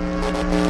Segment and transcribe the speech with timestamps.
[0.00, 0.69] Thank you.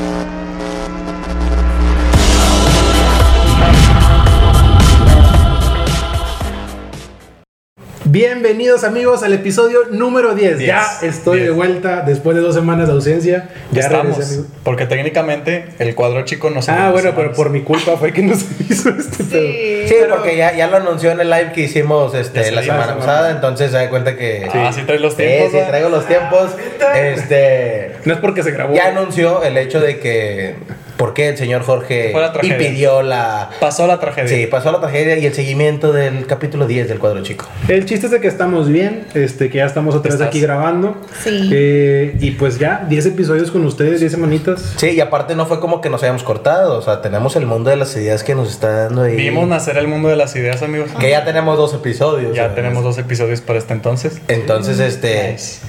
[8.24, 10.58] Bienvenidos amigos al episodio número 10.
[10.58, 10.68] Diez.
[10.68, 13.48] Ya estoy de vuelta después de dos semanas de ausencia.
[13.72, 14.48] Ya Estamos, regresé, amigo.
[14.62, 18.20] porque técnicamente el cuadro chico no se Ah, bueno, pero por mi culpa fue que
[18.20, 19.40] no se hizo este pedo.
[19.40, 19.84] Sí.
[19.88, 22.98] Sí, porque ya, ya lo anunció en el live que hicimos este, la se semana
[22.98, 24.46] pasada, entonces se da cuenta que...
[24.52, 25.50] Ah, sí traes los Sí, tiempos.
[25.52, 25.68] sí, ¿verdad?
[25.70, 26.50] traigo los tiempos.
[26.94, 27.92] Este...
[28.04, 28.74] No es porque se grabó.
[28.74, 30.56] Ya anunció el hecho de que...
[31.00, 33.48] ¿Por qué el señor Jorge la impidió la...
[33.58, 34.28] Pasó la tragedia.
[34.28, 37.46] Sí, pasó la tragedia y el seguimiento del capítulo 10 del cuadro chico.
[37.68, 40.98] El chiste es de que estamos bien, este, que ya estamos otra vez aquí grabando.
[41.24, 41.48] Sí.
[41.52, 44.74] Eh, y pues ya, 10 episodios con ustedes, 10 semanitas.
[44.76, 47.70] Sí, y aparte no fue como que nos hayamos cortado, o sea, tenemos el mundo
[47.70, 49.16] de las ideas que nos está dando ahí.
[49.16, 50.90] Vimos nacer el mundo de las ideas, amigos.
[51.00, 52.36] Que ya tenemos dos episodios.
[52.36, 54.20] Ya tenemos dos episodios para este entonces.
[54.28, 55.32] Entonces, este...
[55.32, 55.60] Nice.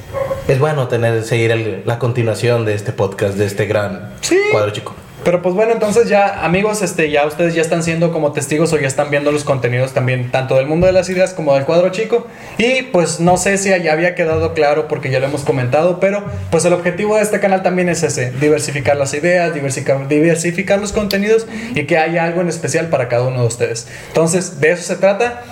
[0.50, 4.38] Es bueno tener, seguir el- la continuación de este podcast, de este gran Sí.
[4.52, 4.94] cuadro chico.
[5.24, 8.80] Pero pues bueno, entonces ya, amigos, este, ya ustedes ya están siendo como testigos o
[8.80, 11.90] ya están viendo los contenidos también, tanto del mundo de las ideas como del cuadro
[11.90, 12.28] chico.
[12.58, 16.24] Y pues no sé si ya había quedado claro porque ya lo hemos comentado, pero
[16.50, 20.92] pues el objetivo de este canal también es ese, diversificar las ideas, diversificar, diversificar los
[20.92, 21.46] contenidos
[21.76, 23.88] y que haya algo en especial para cada uno de ustedes.
[24.08, 25.44] Entonces, de eso se trata.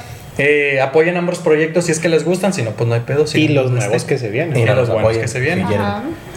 [0.41, 3.27] Eh, apoyen ambos proyectos si es que les gustan, si no, pues no hay pedo.
[3.27, 4.13] si Y no, los nuevos este.
[4.13, 4.57] que se vienen.
[4.57, 5.67] Y no los nos buenos que se vienen.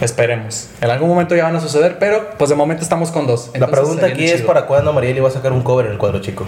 [0.00, 0.69] Esperemos.
[0.81, 3.50] En algún momento ya van a suceder, pero pues de momento estamos con dos.
[3.55, 4.48] La pregunta aquí es chido.
[4.48, 6.44] para cuándo Mariel iba a sacar un cover en el cuadro chico.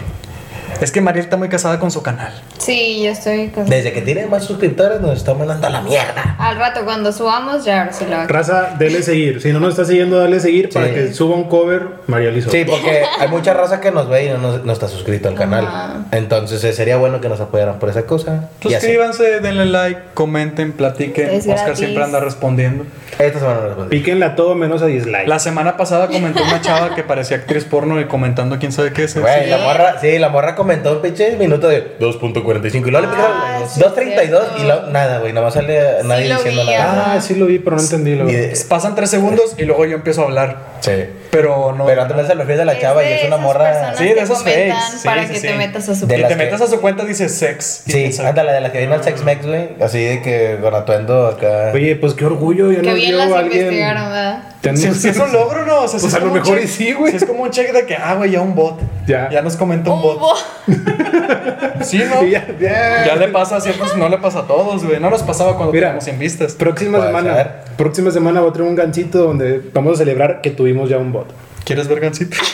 [0.80, 2.32] Es que Mariel está muy casada con su canal.
[2.58, 3.66] Sí, yo estoy con...
[3.66, 6.36] Desde que tiene más suscriptores nos está mandando a la mierda.
[6.38, 8.28] Al rato, cuando subamos, ya ahora sí lo hago.
[8.28, 9.40] Raza, dele seguir.
[9.40, 10.92] Si no nos está siguiendo, dale seguir para Sí.
[10.94, 12.50] que suba un cover María Lizo.
[12.50, 15.34] Sí, porque hay mucha raza que nos ve y no, nos- no está suscrito al
[15.34, 15.66] canal.
[15.66, 15.94] Ajá.
[16.12, 18.48] Entonces eh, sería bueno que nos apoyaran por esa cosa.
[18.60, 21.30] Suscríbanse, denle like, comenten, platiquen.
[21.30, 21.78] Es Oscar gratis.
[21.78, 22.84] siempre anda respondiendo.
[23.18, 23.96] Esta semana no respondí.
[23.98, 25.28] Píquenle a todo menos a dislike.
[25.28, 29.04] La semana pasada comentó una chava que parecía actriz porno y comentando quién sabe qué
[29.04, 29.16] es.
[29.16, 29.50] Güey, Sí.
[29.50, 33.58] la morra, sí, la morra comentó un pinche minuto de 2.45 y luego le Ah,
[33.60, 34.58] picaron sí, 2.32 cierto.
[34.58, 37.14] y luego nada, güey, nada más sale nadie lo diciendo vi, nada.
[37.14, 38.14] Ah, sí lo vi, pero no entendí.
[38.14, 40.74] Lo de- Pasan tres segundos y luego yo empiezo a hablar.
[40.80, 40.92] Sí.
[41.30, 41.86] Pero no.
[41.86, 43.94] Pero antes se refiere a la chava y es una morra.
[43.96, 44.72] Sí, de esos fakes.
[44.98, 45.46] Sí, Para sí, que sí.
[45.48, 46.06] te metas a su...
[46.06, 47.82] Las te que- metes a su cuenta dice sex.
[47.86, 49.70] Sí, ándale, de la que viene al Sex Mex, güey.
[49.80, 51.70] Así de que con atuendo acá.
[51.74, 52.70] Oye, pues qué orgullo.
[52.72, 53.60] Ya Que nos bien las alguien.
[53.62, 54.42] investigaron, ¿verdad?
[54.76, 55.80] Si, es un logro, ¿no?
[55.82, 57.10] O sea, Pues a lo un mejor check- y sí, güey.
[57.10, 58.78] Si es como un check de que, ah, güey, ya un bot.
[59.06, 59.28] Ya.
[59.30, 60.18] Ya nos comenta un, Un bot.
[60.20, 60.34] bo-
[61.84, 62.22] Sí, ¿no?
[62.26, 63.04] Ya, ya.
[63.06, 64.98] Ya le pasa a ciertos, no le pasa a todos, güey.
[65.00, 65.88] No nos pasaba cuando Mira.
[65.88, 66.52] teníamos 100 vistas.
[66.54, 67.46] Próxima Puede semana.
[67.76, 71.12] Próxima semana voy a traer un gancito donde vamos a celebrar que tuvimos ya un
[71.12, 71.26] bot.
[71.64, 72.36] ¿Quieres ver Gancito?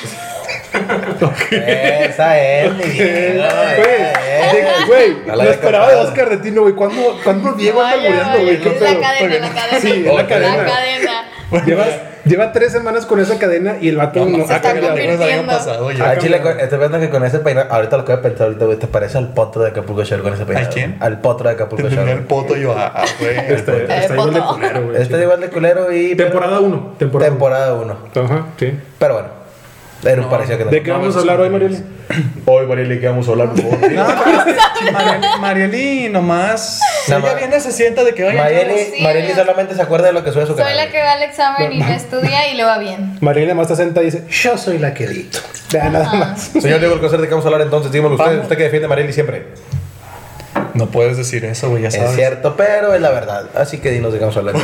[1.51, 3.49] Esa es, mi viejo.
[4.87, 5.97] Güey, No lo esperaba de.
[5.97, 6.75] Oscar de Tino, güey.
[6.75, 8.61] ¿Cuándo, ¿cuándo Diego anda muriendo, güey?
[8.61, 9.01] ¿Qué es pedo?
[9.01, 9.81] la cadena, la cadena.
[9.81, 10.57] Sí, es la cadena.
[10.57, 11.25] La cadena.
[11.67, 11.85] Lleva,
[12.25, 14.97] lleva tres semanas con esa cadena y el vato no, se ha está cambiado.
[14.97, 16.11] el año pasado ya.
[16.11, 18.47] Ah, chile, con- estoy pensando que con ese peinado, ahorita lo que voy a pensar
[18.47, 20.69] ahorita, güey, te parece al potro de Acapulco Shore con ese peinado.
[20.69, 20.97] ¿Al quién?
[21.01, 22.05] Al potro de Acapulco El Shore.
[22.07, 23.37] primer poto yo, ah, ah, güey.
[23.37, 25.03] Este, Eh, está igual de culero, güey.
[25.03, 26.15] Este es igual de culero y.
[26.15, 26.95] Temporada 1.
[26.99, 27.35] Temporada 1.
[27.35, 27.97] Temporada 1.
[28.25, 28.79] Ajá, sí.
[29.01, 29.29] Pero bueno,
[30.03, 31.51] un parecido que ¿De qué No, vamos a hablar hoy.
[31.51, 31.79] Marieli?
[32.47, 33.49] Hoy, Marieli, ¿qué vamos a hablar?
[33.49, 34.05] No, pero
[35.41, 36.81] Marieli, nomás.
[37.09, 39.03] Nada ella viene, se sienta de que, oye, Marieli, Sí.
[39.03, 40.77] Marieli solamente se acuerda de lo que sube a su Soy canal.
[40.77, 43.17] la que va al examen y no estudia y le va bien.
[43.21, 45.39] Marieli nada más está sentada y dice, yo soy la que edito.
[45.71, 46.41] Ya, nada más.
[46.61, 47.93] Señor Diego Alcocer, ¿de qué vamos a hablar entonces?
[47.93, 49.45] Dígamelo usted, usted que defiende a Marieli siempre.
[50.75, 52.11] No puedes decir eso, güey, ya sabes.
[52.11, 53.47] Es cierto, pero es la verdad.
[53.55, 54.55] Así que dinos de qué vamos a hablar.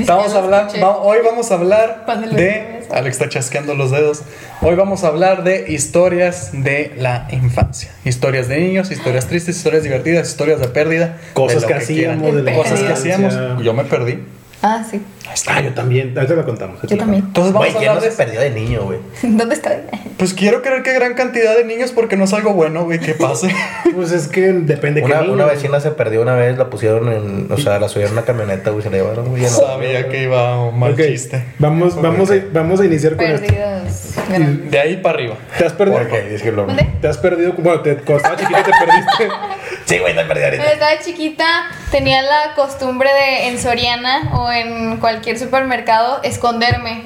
[0.00, 2.80] Estamos hablando, va- hoy vamos a hablar de.
[2.90, 4.22] Alex está chasqueando los dedos.
[4.62, 7.90] Hoy vamos a hablar de historias de la infancia.
[8.04, 11.16] Historias de niños, historias tristes, historias divertidas, historias de pérdida.
[11.34, 13.14] Cosas de que hacíamos, de la Cosas que infancia.
[13.16, 13.62] hacíamos.
[13.64, 14.24] Yo me perdí.
[14.62, 15.00] Ah, sí.
[15.48, 16.12] Ah, yo también.
[16.16, 16.80] Ahorita lo contamos.
[16.82, 17.24] Yo también.
[17.26, 18.24] Entonces vamos Güey, a ¿quién no hablar se de.
[18.24, 18.98] perdió de niño, güey?
[19.22, 19.70] ¿Dónde está?
[20.18, 23.14] Pues quiero creer que gran cantidad de niños porque no es algo bueno, güey, que
[23.14, 23.48] pase.
[23.94, 25.32] Pues es que depende Una, qué niño.
[25.34, 27.50] una vecina se perdió una vez, la pusieron en.
[27.50, 29.42] O sea, la subieron a una camioneta, güey, se la llevaron, güey.
[29.42, 31.42] ya no- Sabía que iba un mal Ok, chiste.
[31.58, 33.46] Vamos, vamos, a, vamos a iniciar con esto.
[33.46, 34.14] Perdidos.
[34.28, 34.70] grandes.
[34.70, 35.36] De ahí para arriba.
[35.58, 35.98] ¿Te has perdido?
[36.02, 36.62] Ok, disculpa.
[36.62, 36.86] ¿Dónde?
[37.00, 37.52] ¿Te has perdido?
[37.56, 39.34] Bueno, te, cuando estabas chiquita te perdiste.
[39.90, 40.72] Sí, güey, perdí Cuando ahorita.
[40.72, 41.44] estaba chiquita
[41.90, 47.02] tenía la costumbre de en Soriana o en cualquier supermercado esconderme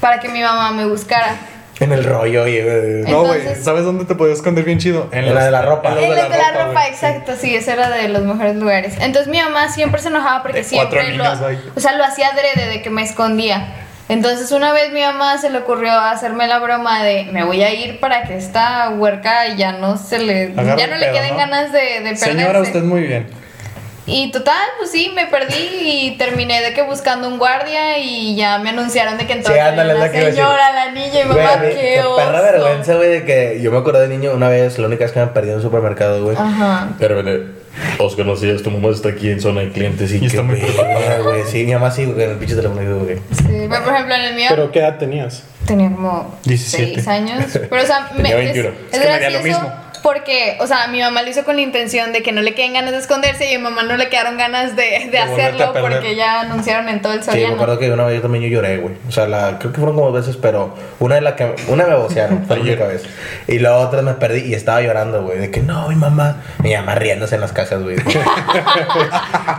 [0.00, 1.36] para que mi mamá me buscara.
[1.80, 2.56] En el rollo, y.
[2.58, 5.08] eh, No, güey, Entonces- ¿sabes dónde te podías esconder bien chido?
[5.12, 5.88] En la de la ropa.
[5.88, 6.88] En los de la ropa, güey.
[6.88, 8.94] exacto, sí, ese era de los mejores lugares.
[9.00, 12.04] Entonces mi mamá siempre se enojaba porque De cuatro siempre lo, niños o sea, lo
[12.04, 13.66] hacía adrede de que me escondía.
[14.10, 17.72] Entonces una vez mi mamá se le ocurrió hacerme la broma de me voy a
[17.72, 21.14] ir para que esta huerca ya no se le Agarre ya no el le pedo,
[21.16, 21.36] queden ¿no?
[21.38, 22.24] ganas de, de perderse.
[22.26, 23.28] Señora, usted muy bien.
[24.06, 28.58] Y total, pues sí, me perdí y terminé de que buscando un guardia y ya
[28.58, 31.68] me anunciaron de que entonces ándale, la que señora, la niña y Güey, mamá, mí,
[31.74, 32.42] qué perra oso.
[32.42, 35.20] vergüenza, güey, de que yo me acuerdo de niño una vez, la única vez que
[35.20, 36.36] me perdí en un supermercado, güey.
[36.36, 36.88] Ajá.
[36.98, 37.22] Pero,
[37.98, 40.42] Oscar, no sé, tu mamá está aquí en zona de clientes y, Y qué está
[40.42, 41.18] muy verga.
[41.22, 41.42] güey.
[41.50, 43.16] Sí, mi mamá sí, güey, en el pinche teléfono, güey.
[43.32, 45.42] Sí, pero por ejemplo en el mío Pero ¿qué edad tenías?
[45.66, 46.94] tenía como 17.
[46.94, 47.44] 6 años.
[47.52, 48.68] Pero o sea, Tenía me, 21.
[48.68, 49.89] es, Es es que medía lo gracioso mismo.
[50.02, 52.72] Porque, o sea, mi mamá lo hizo con la intención de que no le queden
[52.74, 56.14] ganas de esconderse y a mi mamá no le quedaron ganas de, de hacerlo porque
[56.16, 57.54] ya anunciaron en todo el Sí, me Soriano.
[57.54, 58.94] acuerdo que una vez yo también yo lloré, güey.
[59.08, 61.86] O sea, la, creo que fueron como dos veces, pero una de las que una
[61.86, 63.02] me vocearon, fue la única vez.
[63.46, 66.74] Y la otra me perdí y estaba llorando, güey, de que no, mi mamá, mi
[66.74, 67.96] mamá riéndose en las cajas, güey.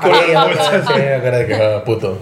[0.02, 0.14] Con.
[0.14, 2.20] Sí, me acuerdo de que, ah, puto.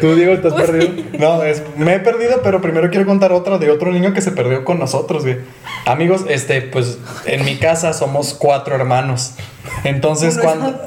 [0.00, 1.04] ¿Tú, Diego, te has perdido?
[1.18, 4.32] No, es, me he perdido, pero primero quiero contar otra de otro niño que se
[4.32, 5.38] perdió con nosotros, güey.
[5.86, 9.34] Amigos, este, pues en mi casa somos cuatro hermanos.
[9.84, 10.80] Entonces, ¿Uno es cuando.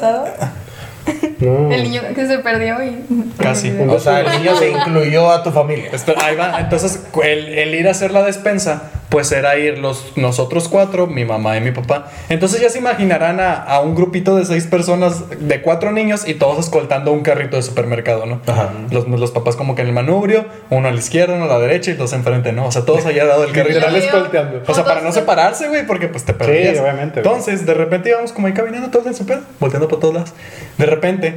[1.46, 1.72] No.
[1.72, 3.04] El niño que se perdió y...
[3.38, 3.72] Casi.
[3.88, 5.90] O sea, el niño se incluyó a tu familia.
[5.92, 6.60] Espera, ahí va.
[6.60, 11.24] Entonces, el, el ir a hacer la despensa, pues era ir los, nosotros cuatro, mi
[11.24, 12.08] mamá y mi papá.
[12.30, 16.34] Entonces ya se imaginarán a, a un grupito de seis personas, de cuatro niños y
[16.34, 18.42] todos escoltando un carrito de supermercado, ¿no?
[18.48, 18.72] Ajá.
[18.90, 21.60] Los, los papás como que en el manubrio, uno a la izquierda, uno a la
[21.60, 22.66] derecha y dos enfrente, ¿no?
[22.66, 23.86] O sea, todos allá dado el carrito.
[23.86, 24.64] Escolteando.
[24.66, 26.80] O sea, para no separarse, güey, porque pues te perdías.
[26.80, 27.32] obviamente, güey.
[27.36, 30.34] Entonces, de repente íbamos como ahí caminando todos en su pedo, volteando por todos lados.
[30.80, 31.33] De repente,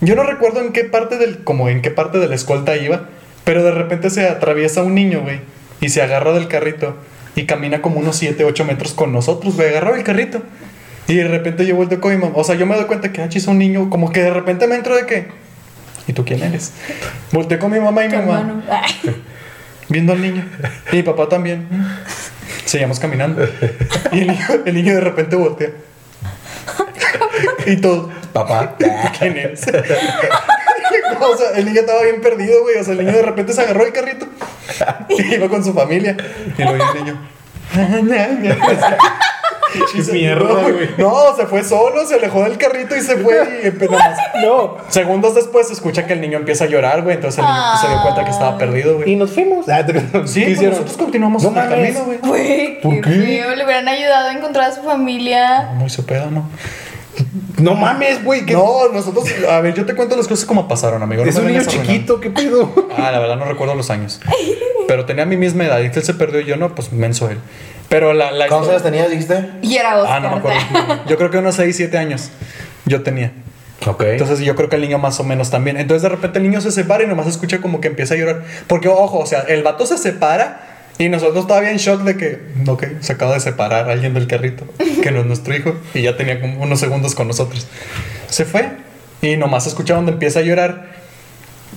[0.00, 3.08] yo no recuerdo en qué parte del, como en qué parte de la escolta iba,
[3.44, 5.40] pero de repente se atraviesa un niño, güey,
[5.80, 6.96] y se agarra del carrito
[7.34, 10.42] y camina como unos 7, 8 metros con nosotros, güey, agarraba el carrito.
[11.06, 12.32] Y de repente yo volteo con mi mamá.
[12.34, 14.66] O sea, yo me doy cuenta que, ah, chis, un niño, como que de repente
[14.66, 15.28] me entro de que,
[16.06, 16.72] ¿y tú quién eres?
[17.32, 18.60] Volteé con mi mamá y mi mamá
[19.88, 20.44] viendo al niño.
[20.92, 21.66] Y mi papá también.
[22.64, 23.42] Seguíamos caminando.
[24.12, 25.70] Y el niño, el niño de repente voltea.
[27.66, 28.10] Y todo.
[28.32, 28.74] Papá.
[29.18, 29.66] ¿Quién eres?
[31.20, 32.76] o sea, el niño estaba bien perdido, güey.
[32.76, 34.26] O sea, el niño de repente se agarró el carrito.
[35.08, 36.16] Y iba con su familia.
[36.56, 37.28] Y lo vi el niño.
[39.92, 40.90] Qué mierda, güey.
[40.96, 44.18] No, se fue solo, se alejó del carrito y se fue y empezó más.
[44.42, 44.76] No.
[44.88, 47.16] Segundos después se escucha que el niño empieza a llorar, güey.
[47.16, 49.12] Entonces el niño se dio cuenta que estaba perdido, güey.
[49.12, 49.68] Y nos fuimos.
[49.68, 52.80] Ah, ¿qué Sí, pues nosotros continuamos No en el camino, güey.
[52.80, 53.10] ¿Por qué.
[53.10, 55.70] Le hubieran ayudado a encontrar a su familia.
[55.74, 56.48] Muy su pedo, ¿no?
[57.58, 58.46] No mames, güey.
[58.46, 61.24] que No, nosotros, a ver, yo te cuento las cosas como pasaron, amigo.
[61.24, 62.72] no Es un niño chiquito, ¿qué pedo?
[62.96, 64.20] Ah, la verdad no recuerdo los años.
[64.86, 67.38] Pero tenía mi misma edad y él se perdió y yo no, pues menso él.
[67.88, 69.50] Pero la, la ¿Cuántos años tenías, dijiste?
[69.62, 70.16] Y era Oscar.
[70.16, 70.58] Ah, no me acuerdo.
[71.06, 72.30] Yo creo que unos 6, 7 años
[72.84, 73.32] yo tenía.
[73.86, 74.02] Ok.
[74.02, 75.76] Entonces yo creo que el niño más o menos también.
[75.76, 78.44] Entonces de repente el niño se separa y nomás escucha como que empieza a llorar.
[78.66, 82.40] Porque, ojo, o sea, el vato se separa y nosotros todavía en shock de que,
[82.66, 84.64] ok, se acaba de separar alguien del carrito,
[85.02, 87.66] que no es nuestro hijo, y ya tenía como unos segundos con nosotros.
[88.28, 88.68] Se fue
[89.22, 90.88] y nomás escucha donde empieza a llorar.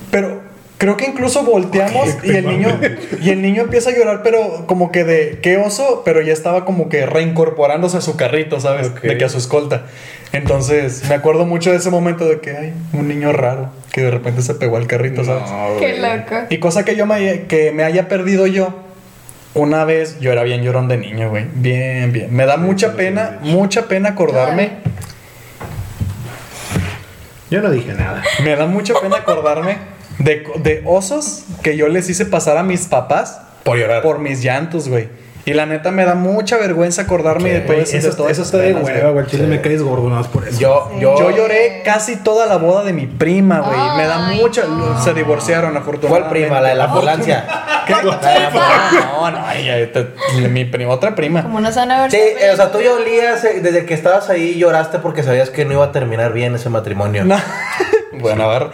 [0.09, 0.41] Pero
[0.77, 2.79] creo que incluso volteamos y el niño
[3.21, 6.65] y el niño empieza a llorar, pero como que de qué oso, pero ya estaba
[6.65, 8.87] como que reincorporándose a su carrito, ¿sabes?
[8.87, 9.01] Ok.
[9.01, 9.85] De que a su escolta.
[10.33, 14.11] Entonces, me acuerdo mucho de ese momento de que hay un niño raro que de
[14.11, 15.43] repente se pegó al carrito, ¿sabes?
[15.79, 16.47] Qué loco.
[16.49, 18.73] Y cosa que yo me, que me haya perdido yo,
[19.53, 21.45] una vez yo era bien llorón de niño, güey.
[21.53, 22.33] Bien, bien.
[22.33, 24.71] Me da mucha pena, mucha pena acordarme.
[27.49, 28.23] Yo no dije nada.
[28.43, 29.77] Me da mucha pena acordarme
[30.19, 34.01] de, de osos que yo les hice pasar a mis papás Por llorar.
[34.01, 35.09] por mis llantos, güey.
[35.45, 37.97] Y la neta me da mucha vergüenza acordarme de todo eso.
[37.97, 39.25] eso, de eso está de hueva, güey.
[39.25, 39.49] Chile Sí.
[39.49, 40.59] me caes gordo nada más por eso.
[40.59, 43.79] Yo, yo, Yo lloré casi toda la boda de mi prima, güey.
[43.97, 44.65] Me da mucha.
[44.65, 45.01] no.
[45.03, 46.07] Se divorciaron, afortunadamente.
[46.07, 46.61] ¿Cuál prima?
[46.61, 47.45] La de la ambulancia.
[47.87, 47.93] ¿Qué?
[48.03, 51.41] No, no, ella, te- mi prima, otra prima.
[51.43, 52.11] Como no se van a ver.
[52.11, 55.65] Sí, eh, o sea, tú ya olías, desde que estabas ahí lloraste porque sabías que
[55.65, 57.25] no iba a terminar bien ese matrimonio.
[57.25, 57.35] No.
[58.19, 58.69] Bueno, a ver.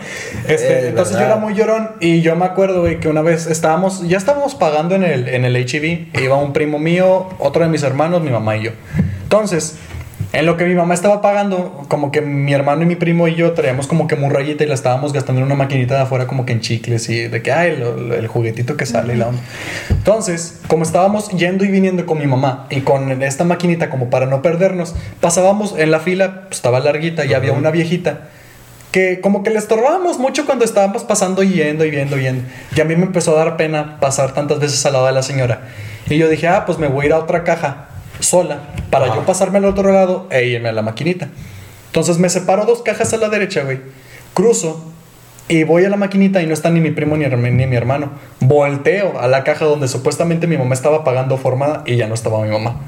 [0.48, 3.48] Este, Es entonces yo era muy llorón y yo me acuerdo, güey, que una vez
[3.48, 6.08] estábamos, ya estábamos pagando en el, en el HEB.
[6.22, 8.72] Iba un primo mío, otro de mis hermanos, mi mamá y yo.
[9.24, 9.78] Entonces,
[10.34, 13.36] en lo que mi mamá estaba pagando, como que mi hermano y mi primo y
[13.36, 16.46] yo traíamos como que murrayita y la estábamos gastando en una maquinita de afuera como
[16.46, 17.82] que en chicles y de que, ay,
[18.18, 19.42] el juguetito que sale y la onda.
[19.90, 24.26] Entonces, como estábamos yendo y viniendo con mi mamá y con esta maquinita como para
[24.26, 28.30] no perdernos, pasábamos en la fila, pues, estaba larguita y había una viejita
[28.98, 32.44] que como que le estorbábamos mucho cuando estábamos pasando y yendo y viendo y yendo.
[32.76, 35.22] Y a mí me empezó a dar pena pasar tantas veces al lado de la
[35.22, 35.68] señora.
[36.10, 37.90] Y yo dije, ah, pues me voy a ir a otra caja
[38.20, 41.28] sola para yo pasarme al otro lado e irme a la maquinita.
[41.86, 43.82] Entonces me separo dos cajas a la derecha, güey.
[44.34, 44.84] Cruzo
[45.48, 48.14] y voy a la maquinita y no está ni mi primo ni, ni mi hermano.
[48.40, 52.42] Volteo a la caja donde supuestamente mi mamá estaba pagando formada y ya no estaba
[52.42, 52.82] mi mamá.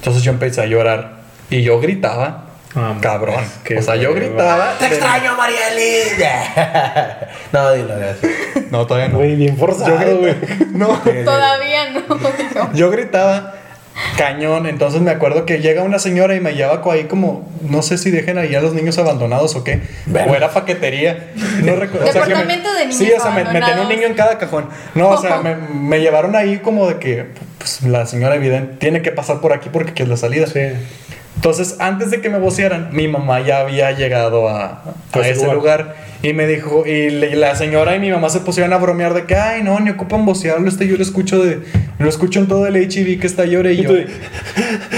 [0.00, 3.44] Entonces yo empecé a llorar y yo gritaba Ah, Cabrón.
[3.78, 4.74] o sea, yo gritaba.
[4.78, 6.02] ¡Te extraño, Marieli!
[7.52, 8.32] no, dilo, gracias.
[8.70, 9.18] No, todavía no.
[9.18, 10.34] Güey, bien forzado, Yo güey.
[10.72, 10.88] No.
[11.24, 12.72] Todavía no.
[12.74, 13.54] Yo gritaba
[14.16, 17.82] cañón, entonces me acuerdo que llega una señora y me lleva co- ahí como, no
[17.82, 21.30] sé si dejen ahí a los niños abandonados o qué, o era paquetería,
[21.62, 22.08] no recuerdo.
[22.08, 24.06] o sea, que me- Departamento de niños Sí, o sea, me, me tenía un niño
[24.06, 24.68] en cada cajón.
[24.94, 27.26] No, o sea, me, me llevaron ahí como de que,
[27.58, 30.46] pues la señora evidente tiene que pasar por aquí porque aquí es la salida.
[30.46, 30.60] Sí.
[31.42, 34.82] Entonces, antes de que me vocearan, mi mamá ya había llegado a, a
[35.12, 35.56] A ese lugar.
[35.56, 35.96] lugar.
[36.22, 39.24] y me dijo, y le- la señora y mi mamá se pusieron a bromear de
[39.24, 41.58] que, ay, no, ni ocupan vocearlo, este yo lo escucho de,
[41.98, 44.06] lo escucho en todo el HIV que está llore y llore.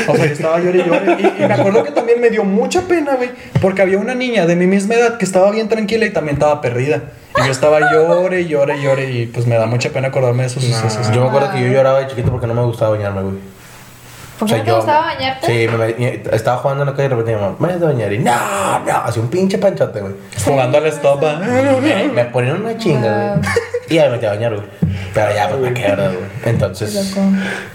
[0.07, 1.17] O sea, yo estaba llore y llore.
[1.19, 3.31] Y, y me acuerdo que también me dio mucha pena, güey,
[3.63, 6.61] porque había una niña de mi misma edad que estaba bien tranquila y también estaba
[6.61, 7.05] perdida.
[7.43, 10.43] Y yo estaba llore y llore y llore y pues me da mucha pena acordarme
[10.43, 11.11] de esos sucesos.
[11.11, 13.53] Yo me acuerdo que yo lloraba de chiquito porque no me gustaba bañarme, güey.
[14.38, 15.47] ¿Por O qué sea, no te yo- gustaba bañarte?
[15.47, 17.83] Sí, me, me- estaba jugando en la calle y de repente mi mamá, me voy
[17.83, 18.33] a bañar y no,
[18.87, 20.12] no, hacía un pinche panchote, güey.
[20.45, 21.23] Jugando al stop.
[21.25, 21.41] ah.
[21.81, 23.49] Me, me ponían una chinga, güey.
[23.91, 24.67] Y ya me metí a bañar, güey.
[25.14, 26.52] Pero ya, pues me ¿verdad, güey.
[26.52, 27.16] Entonces,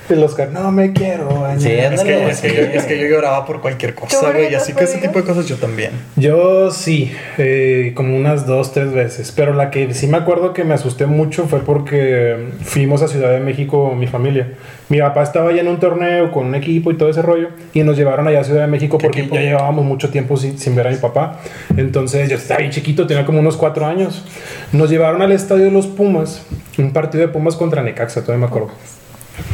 [0.10, 1.60] El Oscar, no me quiero bañar.
[1.62, 4.53] Sí, Es que, es, que yo, es que yo lloraba por cualquier cosa, ¿Tú, güey.
[4.53, 5.91] Así que ese tipo de cosas yo también.
[6.17, 9.31] Yo sí, eh, como unas dos, tres veces.
[9.34, 13.31] Pero la que sí me acuerdo que me asusté mucho fue porque fuimos a Ciudad
[13.31, 14.50] de México, mi familia.
[14.89, 17.50] Mi papá estaba allá en un torneo con un equipo y todo ese rollo.
[17.74, 19.36] Y nos llevaron allá a Ciudad de México ¿Qué porque equipo?
[19.36, 21.39] ya llevábamos mucho tiempo sin, sin ver a mi papá.
[21.77, 24.25] Entonces yo estaba bien chiquito, tenía como unos cuatro años.
[24.74, 26.43] Nos llevaron al estadio de los Pumas,
[26.77, 28.71] un partido de Pumas contra Necaxa, todavía me acuerdo.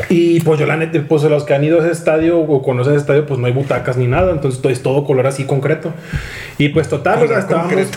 [0.10, 2.94] Y pues yo la neta, pues los que han ido a ese estadio o conocen
[2.94, 5.94] ese estadio, pues no hay butacas ni nada, entonces todo es todo color así concreto.
[6.58, 7.74] Y pues total, o sea, estábamos...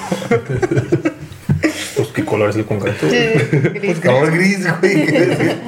[1.96, 3.06] pues qué color es el concreto.
[3.08, 3.98] Gris.
[4.00, 5.06] color gris, güey.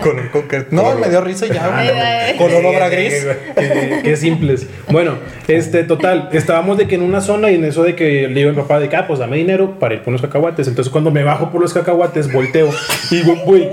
[0.03, 0.69] Color concreto.
[0.71, 2.37] No, me dio risa ya, güey.
[2.37, 3.27] Color obra gris.
[3.57, 4.67] qué, qué simples.
[4.91, 5.15] Bueno,
[5.49, 8.51] este, total, estábamos de que en una zona y en eso de que le digo
[8.51, 10.69] a mi papá de que, ah, pues dame dinero para ir por unos cacahuates.
[10.69, 12.71] Entonces cuando me bajo por los cacahuates, volteo
[13.11, 13.69] y digo, güey,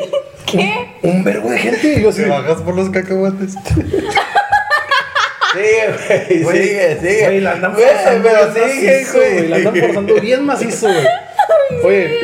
[0.47, 0.87] ¿Qué?
[1.03, 1.93] un vergo de gente.
[1.99, 3.55] Y yo así, Te bajas por los cacahuates.
[5.53, 7.23] Sigue, güey, sigue, sigue.
[7.23, 9.47] Güey, la andan Güey, forzando pero bien sigue, macizo, güey.
[9.47, 11.07] La andan forzando bien macizo, güey.
[11.83, 12.19] Oye,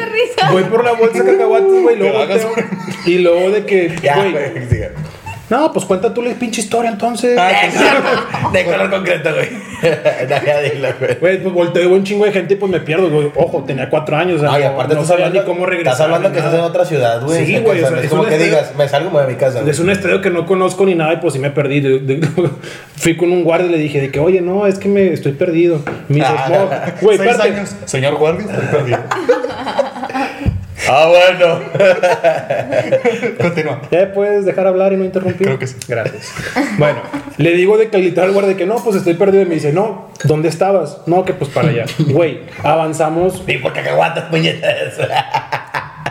[0.51, 4.93] voy por la bolsa de cacahuates, güey, luego Te y luego de que, Ya, güey.
[5.49, 7.39] No, pues cuenta tú la pinche historia entonces.
[8.51, 9.49] De color concreto, güey.
[9.83, 11.15] Güey.
[11.19, 13.29] Güey, pues volteo un chingo de gente y pues me pierdo, güey.
[13.35, 15.91] Ojo, tenía cuatro años, o sea, Ay, aparte no estás sabía hablando, ni cómo regresar.
[15.93, 17.45] Estás hablando que estás en otra ciudad, güey.
[17.45, 19.27] Sí, güey, o sea, es es como que estadio- digas, me salgo me voy a
[19.27, 19.59] mi casa.
[19.59, 19.69] güey.
[19.71, 21.81] Es un estadio que no conozco ni nada y pues sí me perdí.
[21.81, 22.27] De- de-
[22.95, 25.33] fui con un guardia y le dije de que, oye, no, es que me estoy
[25.33, 25.81] perdido.
[26.07, 26.47] Me dice, Ah.
[26.49, 26.69] "No,
[27.01, 27.57] güey, Seis espérate".
[27.57, 27.75] años.
[27.85, 28.99] Señor guardia, estoy perdido.
[30.89, 31.59] Ah, bueno.
[33.41, 33.81] Continúa.
[33.91, 35.47] ¿Ya puedes dejar hablar y no interrumpir?
[35.47, 35.75] Creo que sí.
[35.87, 36.33] Gracias.
[36.77, 37.01] Bueno,
[37.37, 39.43] le digo de que literal al guardia que no, pues estoy perdido.
[39.43, 41.01] Y me dice, no, ¿dónde estabas?
[41.05, 41.85] No, que pues para allá.
[42.07, 43.43] Güey, avanzamos.
[43.47, 44.97] ¿Y por qué cacahuatas, puñetas?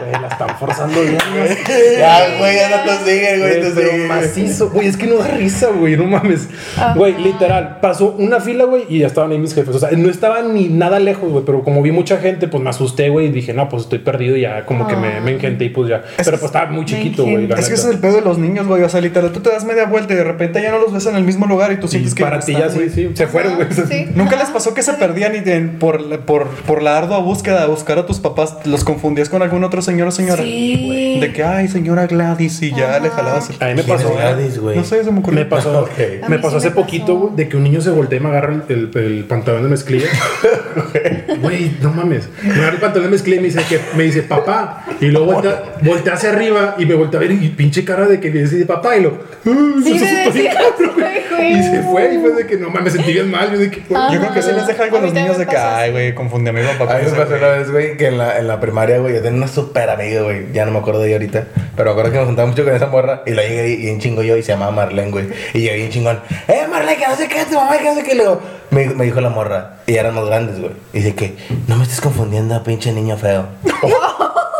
[0.09, 1.19] Güey, la están forzando bien.
[1.99, 4.07] Ya, güey, ya no te sigue, güey, te pero sigue.
[4.09, 6.49] macizo, güey, es que no da risa, güey, no mames.
[6.77, 6.95] Ajá.
[6.95, 9.75] Güey, literal, pasó una fila, güey, y ya estaban ahí mis jefes.
[9.75, 12.71] O sea, no estaban ni nada lejos, güey, pero como vi mucha gente, pues me
[12.71, 15.67] asusté, güey, y dije, no, pues estoy perdido y ya, como que me, me engenté
[15.67, 16.03] y pues ya.
[16.17, 17.45] Pero pues estaba muy chiquito, güey.
[17.53, 18.83] Es que ese es el pedo de los niños, güey.
[18.83, 21.07] O sea, literal, tú te das media vuelta y de repente ya no los ves
[21.07, 22.91] en el mismo lugar y tú Y sientes que para ti ya sí, güey.
[22.91, 23.69] sí, se fueron, güey.
[23.73, 24.07] Sí.
[24.15, 27.67] ¿Nunca les pasó que se perdían y de- por, por, por la ardua búsqueda de
[27.69, 30.43] buscar a tus papás los confundías con algún otro señor o señora?
[30.43, 31.19] Sí.
[31.21, 33.57] De que, ay, señora Gladys, y ya le jalabas el...
[33.63, 34.15] A mí me ¿Quién pasó.
[34.15, 34.77] Gladys, güey?
[34.77, 35.41] No sé, se me ocurrió.
[35.41, 35.91] Me pasó, Ok.
[36.23, 36.85] A me pasó sí hace me pasó.
[36.87, 39.63] poquito, güey, de que un niño se voltea y me agarra el, el- el pantalón
[39.65, 40.07] de mezclilla.
[41.43, 42.29] Güey, no mames.
[42.43, 44.85] Me agarra el pantalón de mezclilla y me dice, que, me dice, papá.
[45.01, 48.21] Y luego voltea, voltea hacia arriba y me voltea a ver y pinche cara de
[48.21, 48.97] que le dice, papá.
[48.97, 49.19] Y lo.
[49.47, 51.13] "Ah", Sí, se me asustó bien decía, cabrón, güey.
[51.29, 51.53] sí, güey.
[51.59, 53.51] Y se fue y fue de que no mames, me sentí bien mal.
[53.53, 55.57] Yo de que, Yo creo que sí les deja algo a los niños de que,
[55.57, 57.39] ay, güey, confundí a mi papá A mí me pasó güey".
[57.39, 60.23] una vez, güey, que en la, en la primaria, güey, yo tenía una súper amiga,
[60.23, 60.53] güey.
[60.53, 61.47] Ya no me acuerdo de ella ahorita.
[61.77, 63.23] Pero me acuerdo que me juntaba mucho con esa morra.
[63.27, 65.29] Y la llegué y bien chingo yo y se llamaba Marlene, güey.
[65.55, 66.21] Y yo bien chingón.
[66.49, 68.15] ¡Eh, Marlene, que no sé qué, tu mamá, que no sé qué!
[68.15, 69.79] Luego me, me dijo la morra.
[69.87, 70.73] Y eran más grandes, güey.
[70.93, 71.37] Y dice que
[71.67, 73.47] no me estés confundiendo, pinche niño feo.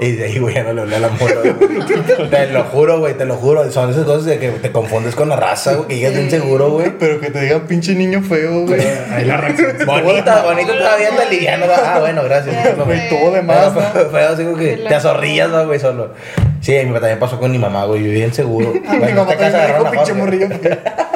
[0.00, 2.30] Y de ahí, güey, ya no le hablé a la morra, güey.
[2.30, 3.70] Te lo juro, güey, te lo juro.
[3.70, 5.88] Son esas cosas de que te confundes con la raza, güey.
[5.88, 6.90] Que llegas bien seguro, güey.
[6.98, 8.80] Pero que te digan pinche niño feo, güey.
[9.12, 9.76] Ahí la reacción.
[9.86, 11.66] Bonita, bonito todavía te liviano.
[11.66, 11.72] ¿no?
[11.76, 12.76] Ah, bueno, gracias.
[12.76, 13.74] Güey, todo de más.
[14.10, 15.78] Feo, así como que te azorrillas, ¿no, güey?
[15.78, 16.14] Solo.
[16.62, 18.02] Sí, a mí también pasó con mi mamá, güey.
[18.02, 18.72] Yo bien seguro.
[18.72, 20.48] Mi Güey, mamá agarraron dijo pinche morrillo.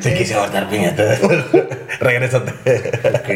[0.00, 1.02] Se quise cortar piñata.
[2.00, 2.50] Regrésate.
[2.50, 3.28] Ok.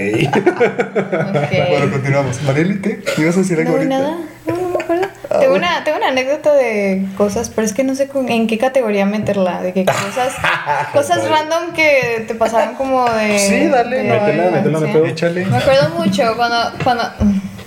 [1.70, 2.42] Bueno, continuamos.
[2.42, 3.00] Marieli, ¿qué?
[3.16, 3.98] ¿Me ibas a decir algo No, ahorita?
[3.98, 4.16] nada.
[4.46, 5.08] No, no me acuerdo.
[5.40, 8.56] Tengo una, tengo una anécdota de cosas, pero es que no sé con- en qué
[8.58, 9.60] categoría meterla.
[9.62, 10.34] De que cosas,
[10.92, 13.38] cosas random que te pasaban como de.
[13.38, 14.80] Sí, dale, de- no, Métela, métela.
[15.50, 16.56] Me acuerdo mucho cuando.
[16.82, 17.04] cuando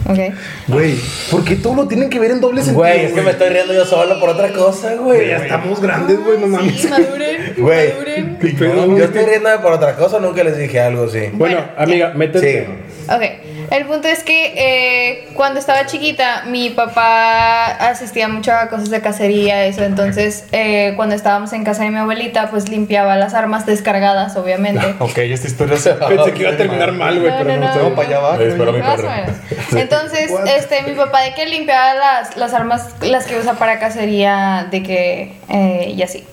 [0.07, 0.19] ok.
[0.67, 0.95] Güey,
[1.29, 2.79] ¿por qué todo lo tienen que ver en doble sentido?
[2.79, 6.19] Güey, es que me estoy riendo yo solo por otra cosa, Güey, ya estamos grandes,
[6.23, 6.81] güey, no mames.
[6.81, 7.53] Sí, maduren.
[7.57, 7.89] Güey.
[7.93, 8.37] Maduren.
[8.39, 11.19] ¿Qué pedo, Yo estoy riéndome por otra cosa, nunca les dije algo así.
[11.33, 12.65] Bueno, Bueno, amiga, métete.
[12.65, 13.11] Sí.
[13.11, 13.21] Ok,
[13.71, 19.01] el punto es que eh, cuando estaba chiquita, mi papá asistía mucho a cosas de
[19.01, 19.83] cacería, eso.
[19.83, 24.95] Entonces, eh, cuando estábamos en casa de mi abuelita, pues limpiaba las armas descargadas, obviamente.
[24.99, 27.89] Ok, esta historia se Pensé que iba a terminar mal, güey, No, pero no, no,
[27.89, 27.95] no.
[27.95, 28.73] para allá espera yo.
[28.73, 29.09] mi Más o perro.
[29.09, 29.35] menos.
[29.75, 34.67] Entonces, este, mi papá de que limpiaba las, las armas, las que usa para cacería,
[34.69, 36.25] de que, eh, y así.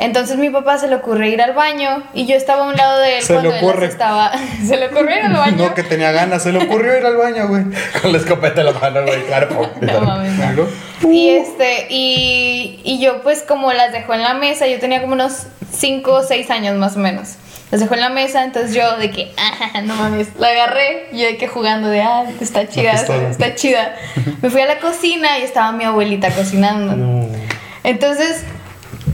[0.00, 2.98] Entonces mi papá se le ocurre ir al baño y yo estaba a un lado
[3.00, 3.86] de él Se le cuando él ocurre.
[3.86, 4.32] estaba.
[4.66, 5.56] se le ocurrió ir al baño.
[5.68, 6.42] No, que tenía ganas.
[6.42, 7.64] Se le ocurrió ir al baño, güey.
[8.02, 9.70] Con la escopeta en la mano, güey, claro.
[9.80, 11.10] No mames, no.
[11.10, 15.14] Y este, y, y yo pues como las dejó en la mesa, yo tenía como
[15.14, 17.36] unos 5 o 6 años más o menos.
[17.70, 21.20] Las dejó en la mesa, entonces yo de que, ah, no mames, la agarré, y
[21.20, 23.94] yo de que jugando de, ah, está chida, está chida.
[24.42, 26.96] Me fui a la cocina y estaba mi abuelita cocinando.
[26.96, 27.28] No.
[27.84, 28.42] Entonces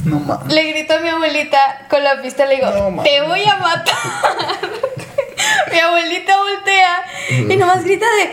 [0.06, 0.54] No mames.
[0.54, 3.96] le grito a mi abuelita con la pistola y No digo, te voy a matar.
[5.72, 8.32] mi abuelita voltea y nomás grita de,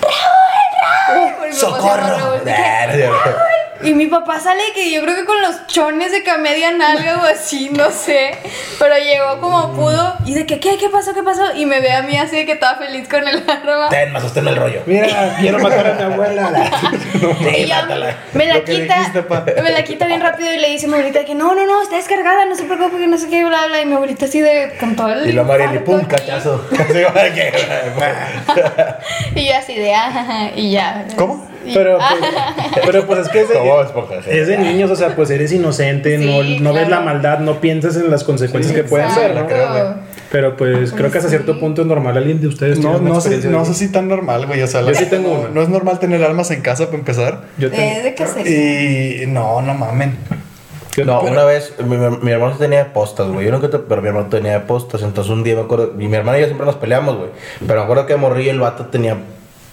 [0.00, 1.34] Raúl, Raúl.
[1.36, 2.06] Porque ¡Socorro!
[2.06, 2.44] Raúl,
[3.82, 6.72] y mi papá sale que yo creo que con los chones de que a media
[6.72, 8.32] nalga o así, no sé.
[8.78, 10.76] Pero llegó como pudo y de que, ¿qué?
[10.78, 11.14] ¿Qué pasó?
[11.14, 11.54] ¿Qué pasó?
[11.54, 13.88] Y me ve a mí así de que estaba feliz con el arma.
[13.88, 14.82] Ten, más sosténme el rollo.
[14.86, 16.70] Mira, quiero matar a mi abuela.
[17.40, 18.16] Y Sí, mátala.
[18.34, 21.24] me la quita, dijiste, me la quita bien rápido y le dice a mi abuelita
[21.24, 23.82] que no, no, no, está descargada, no se preocupe, que no sé qué, bla, bla.
[23.82, 25.28] Y mi abuelita así de con todo el.
[25.28, 26.64] Y lo Mariel y pum, cachazo.
[29.34, 31.06] Y yo así de, ah, jaja", y ya.
[31.16, 31.46] ¿Cómo?
[31.74, 33.54] Pero ah, pues, pero pues es que es de,
[34.40, 37.60] es de niños, o sea, pues eres inocente, Sí, no, no ves la maldad, no
[37.60, 39.46] piensas en las consecuencias que pueden ser, ¿no?
[40.32, 42.16] Pero pues creo que hasta cierto punto es normal.
[42.16, 44.62] ¿Alguien de ustedes No, tiene no, sé, no sé si tan normal, güey.
[44.62, 45.48] O sea, Yo sí tengo no, una.
[45.48, 47.40] no es normal tener armas en casa para empezar.
[47.58, 49.22] Yo tengo- Eh, ¿De qué?
[49.22, 50.16] Y no, no mamen.
[51.04, 53.46] No, una vez mi, mi hermano tenía postas, güey.
[53.46, 55.02] Yo nunca, te- pero mi hermano tenía postas.
[55.02, 57.30] Entonces un día me acuerdo, y mi hermano y yo siempre nos peleamos, güey.
[57.66, 59.16] Pero me acuerdo que morrí el vato tenía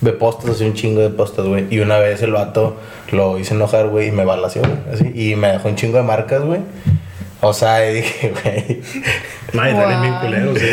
[0.01, 1.65] de postas, así un chingo de postas, güey.
[1.69, 2.77] Y una vez el vato
[3.11, 4.73] lo hice enojar, güey, y me balació, güey.
[4.93, 6.61] Así, y me dejó un chingo de marcas, güey.
[7.41, 8.81] O sea, y dije, güey,
[9.53, 10.21] Madre, salen bien Wow.
[10.21, 10.65] culeros, sí.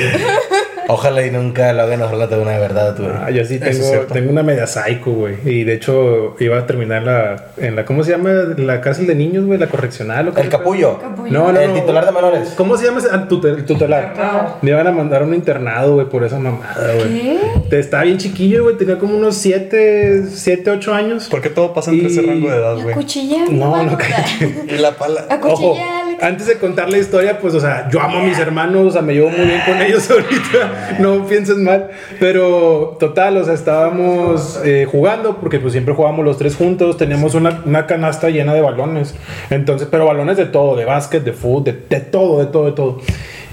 [0.89, 3.11] Ojalá y nunca lo hagan enojar de una de verdad, güey.
[3.15, 5.37] Ah, yo sí es tengo, tengo una media psycho, güey.
[5.45, 8.31] Y de hecho iba a terminar la, en la, ¿cómo se llama?
[8.57, 10.29] La cárcel de niños, güey, la correccional.
[10.29, 10.99] ¿o qué El capullo.
[10.99, 11.31] Capullo.
[11.33, 11.75] No, no, El no.
[11.81, 12.55] titular de menores.
[12.57, 13.09] ¿Cómo se llama ese?
[13.13, 14.59] Ah, tutel- el tutelar.
[14.63, 17.21] Me iban a mandar a un internado, güey, por esa mamada, güey.
[17.21, 17.39] ¿Qué?
[17.71, 18.77] Te- Estaba bien chiquillo, güey.
[18.77, 21.29] Tenía como unos 7, 7, 8 años.
[21.29, 22.95] ¿Por qué todo pasa entre ese rango de edad, ¿Y güey?
[22.95, 23.51] acuchillar?
[23.51, 24.65] No, no, cállate.
[24.75, 25.25] Y la pala.
[25.43, 25.77] Ojo.
[26.25, 29.03] Antes de contar la historia, pues, o sea, yo amo a mis hermanos, o sea,
[29.03, 34.59] me llevo muy bien con ellos ahorita, no pienses mal, pero total, o sea, estábamos
[34.65, 38.63] eh, jugando, porque pues siempre jugábamos los tres juntos, teníamos una, una canasta llena de
[38.63, 39.15] balones,
[39.51, 42.73] entonces, pero balones de todo, de básquet, de fútbol, de, de todo, de todo, de
[42.73, 43.01] todo.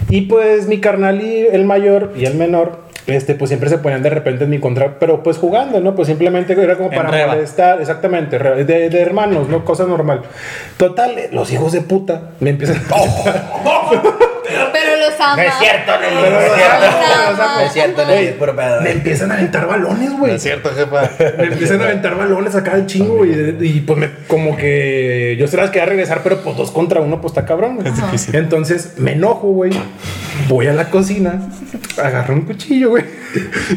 [0.09, 4.03] Y pues mi carnal y el mayor y el menor, este, pues siempre se ponían
[4.03, 5.95] de repente en mi contra, pero pues jugando, ¿no?
[5.95, 9.65] Pues simplemente era como para molestar, exactamente, de, de hermanos, ¿no?
[9.65, 10.21] Cosa normal.
[10.77, 14.11] Total, eh, los hijos de puta me empiezan Pero
[15.01, 15.35] los ama.
[15.35, 17.37] No es cierto, Nelly, Pero no es cierto.
[17.37, 18.81] No es cierto, Nelly, es puro pedo.
[18.81, 20.35] me empiezan a aventar balones, güey.
[20.35, 21.09] Es cierto, jefa.
[21.37, 23.31] Me empiezan a aventar balones acá de chingo, güey.
[23.31, 27.01] Y, y, pues me, como que yo se las quería regresar, pero pues dos contra
[27.01, 28.35] uno, pues está cabrón, difícil.
[28.35, 29.71] Entonces me enojo, güey.
[30.47, 31.49] Voy a la cocina,
[32.01, 33.03] agarro un cuchillo, güey.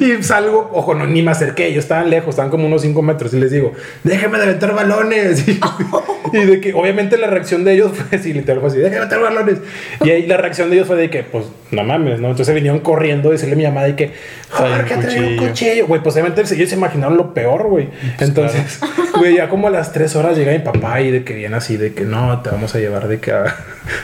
[0.01, 1.67] Y salgo, ojo, no, ni me acerqué.
[1.67, 3.35] Ellos estaban lejos, estaban como unos 5 metros.
[3.35, 5.47] Y les digo, déjenme de aventar balones.
[5.49, 5.61] Y,
[6.33, 9.15] y de que, obviamente, la reacción de ellos fue así, literal, fue así, déjenme de
[9.15, 9.59] aventar balones.
[10.03, 12.31] Y ahí la reacción de ellos fue de que, pues, no mames, ¿no?
[12.31, 14.13] Entonces vinieron corriendo a decirle a mi mamá de que,
[14.51, 15.87] Jorge, trae un cuchillo.
[15.87, 17.89] Güey, pues obviamente ellos se imaginaron lo peor, güey.
[18.19, 18.81] Entonces,
[19.17, 21.77] güey, ya como a las 3 horas llega mi papá y de que viene así,
[21.77, 23.55] de que no, te vamos a llevar de que a,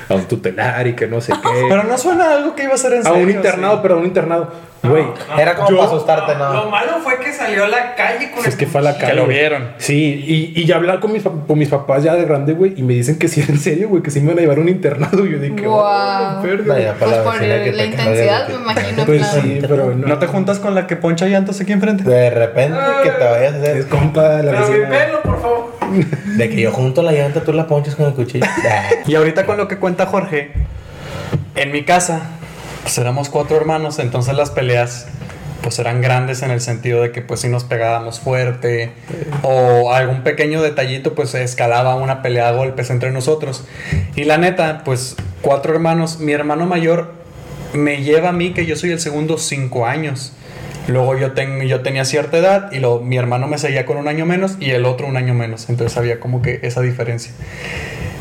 [0.09, 1.67] a un tutelar y que no sé qué.
[1.69, 3.25] Pero no suena algo que iba a ser en a serio.
[3.25, 3.81] un internado, sí.
[3.83, 4.71] pero a un internado.
[4.83, 5.05] Güey,
[5.39, 6.71] Era como Yo- para asustarte, Lo ¿no?
[6.71, 9.15] malo fue que salió a la calle con es que fue a la Que calle.
[9.15, 9.37] lo güey.
[9.37, 9.73] vieron.
[9.77, 12.83] Sí, y, y ya hablar con mis, con mis papás ya de grande, güey, y
[12.83, 14.71] me dicen que sí, en serio, güey, que sí me van a llevar a un
[14.71, 15.27] internado.
[15.27, 15.77] Y yo dije, Wow.
[15.79, 16.43] oh.
[16.67, 19.43] Vaya, Pues para por que la te intensidad, me imagino, Pues claro.
[19.43, 20.07] sí, pero no.
[20.09, 22.03] ¿No te juntas con la que poncha llantos aquí enfrente?
[22.05, 23.89] De repente que te vayas a Es hacer.
[23.89, 25.71] compa de la Pero mi pelo, por favor.
[26.39, 28.47] De que yo junto la llanta, tú la ponches con el cuchillo.
[29.07, 30.53] Y ahorita con lo que cuenta Jorge,
[31.57, 32.21] en mi casa,
[32.83, 35.07] pues éramos cuatro hermanos, entonces las peleas
[35.63, 38.93] pues eran grandes en el sentido de que pues si nos pegábamos fuerte
[39.43, 43.65] o algún pequeño detallito pues escalaba una pelea a golpes entre nosotros.
[44.17, 47.13] Y la neta, pues cuatro hermanos, mi hermano mayor
[47.75, 50.33] me lleva a mí que yo soy el segundo cinco años.
[50.89, 54.09] Luego yo, ten- yo tenía cierta edad y lo, mi hermano me seguía con un
[54.09, 55.69] año menos y el otro un año menos.
[55.69, 57.33] Entonces había como que esa diferencia.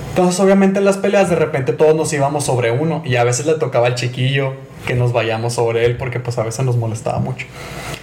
[0.09, 3.45] Entonces, obviamente en las peleas de repente todos nos íbamos sobre uno y a veces
[3.45, 4.53] le tocaba al chiquillo
[4.85, 7.45] que nos vayamos sobre él porque pues a veces nos molestaba mucho.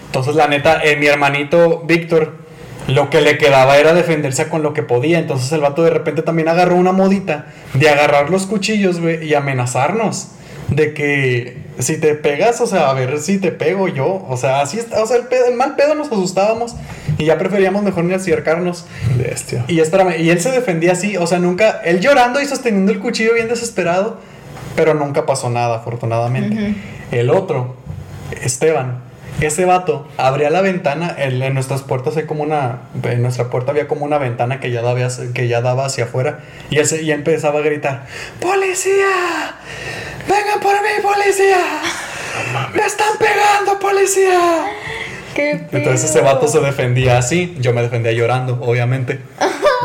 [0.06, 2.46] Entonces, la neta, eh, mi hermanito Víctor,
[2.88, 5.18] lo que le quedaba era defenderse con lo que podía.
[5.18, 9.34] Entonces el vato de repente también agarró una modita de agarrar los cuchillos, güey, y
[9.34, 10.28] amenazarnos.
[10.68, 14.24] De que si te pegas, o sea, a ver si te pego yo.
[14.28, 15.02] O sea, así está.
[15.02, 16.74] O sea, el, pedo- el mal pedo nos asustábamos
[17.18, 18.86] y ya preferíamos mejor ni acercarnos.
[19.16, 19.64] Bestia.
[19.68, 23.00] Y espérame, y él se defendía así, o sea, nunca, él llorando y sosteniendo el
[23.00, 24.18] cuchillo bien desesperado,
[24.74, 26.74] pero nunca pasó nada, afortunadamente.
[27.10, 27.76] El otro,
[28.42, 29.02] Esteban,
[29.40, 33.72] ese vato abría la ventana, en, en nuestras puertas hay como una, en nuestra puerta
[33.72, 37.58] había como una ventana que ya daba, hacia- que ya daba hacia afuera, y empezaba
[37.60, 38.06] a gritar,
[38.40, 39.54] ¡Policía!
[40.28, 41.58] ¡Vengan por mí, policía!
[42.74, 44.64] ¡Me están pegando, policía!
[45.34, 49.20] ¿Qué Entonces ese vato se defendía así, yo me defendía llorando, obviamente.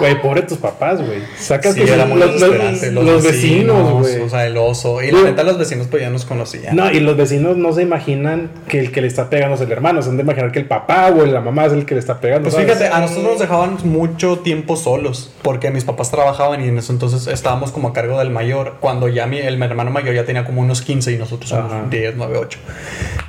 [0.02, 1.20] Güey, pobre tus papás, güey.
[1.40, 2.92] Sacas Sí, que era muy los, los- desesperante.
[2.92, 4.20] los vecinos, güey.
[4.22, 5.02] O sea, el oso.
[5.02, 6.76] Y la neta, los vecinos pues ya nos conocían.
[6.76, 9.72] No, y los vecinos no se imaginan que el que le está pegando es el
[9.72, 12.00] hermano, se han de imaginar que el papá o la mamá es el que le
[12.00, 12.50] está pegando.
[12.50, 12.68] Pues ¿sabes?
[12.78, 16.92] fíjate, a nosotros nos dejaban mucho tiempo solos, porque mis papás trabajaban y en eso
[16.92, 20.44] entonces estábamos como a cargo del mayor, cuando ya mi, el hermano mayor ya tenía
[20.46, 21.66] como unos 15 y nosotros Ajá.
[21.68, 22.60] unos 10, 9, 8.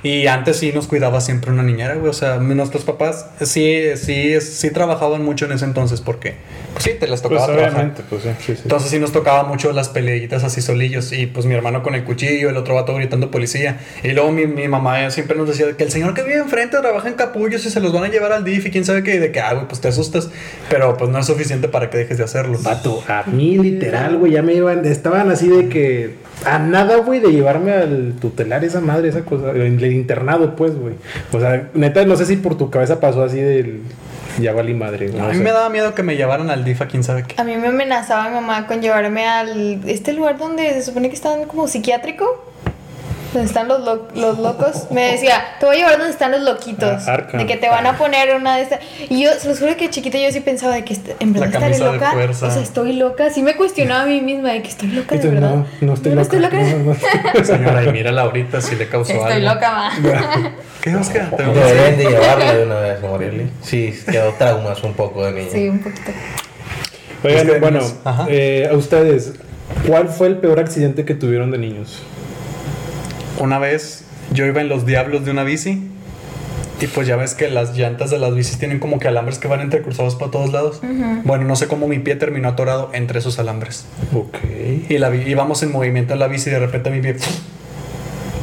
[0.02, 4.40] Y antes sí nos cuidaba siempre una niñera, güey, o sea, nuestros papás sí, sí,
[4.40, 6.37] sí trabajaban mucho en ese entonces, porque
[6.72, 7.72] pues sí, te les tocaba Pues trabajar.
[7.75, 8.61] obviamente, pues sí, sí, sí.
[8.64, 12.05] Entonces sí nos tocaba mucho las peleitas así solillos y pues mi hermano con el
[12.05, 13.79] cuchillo, el otro vato gritando policía.
[14.03, 17.09] Y luego mi, mi mamá siempre nos decía que el señor que vive enfrente trabaja
[17.09, 19.33] en capullos y se los van a llevar al DIF y quién sabe qué, de
[19.33, 20.31] que, ah, güey, pues te asustas,
[20.70, 22.59] pero pues no es suficiente para que dejes de hacerlo.
[22.62, 27.20] Vato, a mí literal, güey, ya me iban, estaban así de que a nada, güey,
[27.20, 30.94] de llevarme al tutelar esa madre, esa cosa, el internado, pues, güey.
[31.33, 33.81] O sea, neta, no sé si por tu cabeza pasó así del
[34.40, 35.10] ya valí madre.
[35.20, 35.40] A mí sé.
[35.40, 37.40] me daba miedo que me llevaran al DIF a quién sabe qué.
[37.40, 41.14] A mí me amenazaba mi mamá con llevarme al este lugar donde se supone que
[41.14, 42.51] están como psiquiátrico.
[43.32, 44.88] Donde están los, lo- los locos.
[44.90, 47.08] Me decía, te voy a llevar donde están los loquitos.
[47.08, 48.80] Ah, de que te van a poner una de estas.
[49.08, 51.66] Y yo, se los juro que chiquita yo sí pensaba de que en verdad La
[51.68, 52.14] estaré loca.
[52.30, 53.30] O sea, estoy loca.
[53.30, 55.50] Sí me cuestionaba a mí misma de que estoy loca de verdad.
[55.50, 56.36] no, no estoy loca.
[56.60, 57.44] no, no.
[57.44, 59.54] Señora, y mírala ahorita si le causó Estoy algo.
[59.54, 60.52] loca, ma.
[60.82, 61.30] ¿Qué Oscar?
[61.34, 63.50] Te vamos a Deberían de llevarlo de una vez a Morieli.
[63.62, 65.48] Sí, quedó traumas un poco de niño.
[65.52, 66.10] Sí, un poquito.
[67.24, 67.80] Oigan, Es que bueno,
[68.28, 69.32] eh, a ustedes,
[69.86, 72.02] ¿cuál fue el peor accidente que tuvieron de niños?
[73.42, 75.83] Una vez yo iba en los diablos de una bici
[76.81, 79.48] y pues ya ves que las llantas de las bicis tienen como que alambres que
[79.48, 80.81] van entrecruzados para todos lados.
[81.24, 83.85] Bueno, no sé cómo mi pie terminó atorado entre esos alambres.
[84.14, 84.37] Ok.
[84.88, 87.16] Y la íbamos en movimiento en la bici y de repente mi pie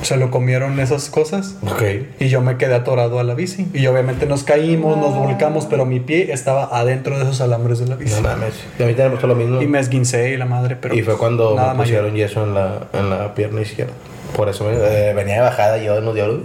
[0.02, 1.84] se lo comieron esas cosas Ok.
[2.22, 3.68] y yo me quedé atorado a la bici.
[3.74, 7.88] Y obviamente nos caímos, nos volcamos, pero mi pie estaba adentro de esos alambres de
[7.88, 8.16] la bici.
[8.16, 8.54] No mames.
[8.80, 9.62] Y a mí también me pasó lo mismo.
[9.62, 11.78] Y me esguincé y la madre, pero y fue cuando me mayor.
[11.78, 13.94] pusieron yeso en la, en la pierna izquierda.
[14.40, 16.40] Por eso eh, venía de bajada yo en los diablos.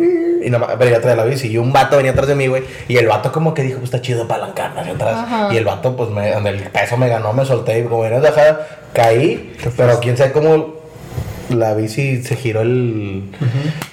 [0.45, 1.47] Y nada más venía atrás de la bici.
[1.47, 2.65] Y un vato venía atrás de mí, güey.
[2.89, 5.15] Y el vato como que dijo, pues está chido palancarme hacia atrás.
[5.19, 5.55] Ajá.
[5.55, 7.79] Y el vato, pues me, el peso me ganó, me solté.
[7.79, 9.53] Y como venía de bajada, caí.
[9.77, 10.75] Pero quién sabe cómo
[11.51, 13.31] la bici se giró el,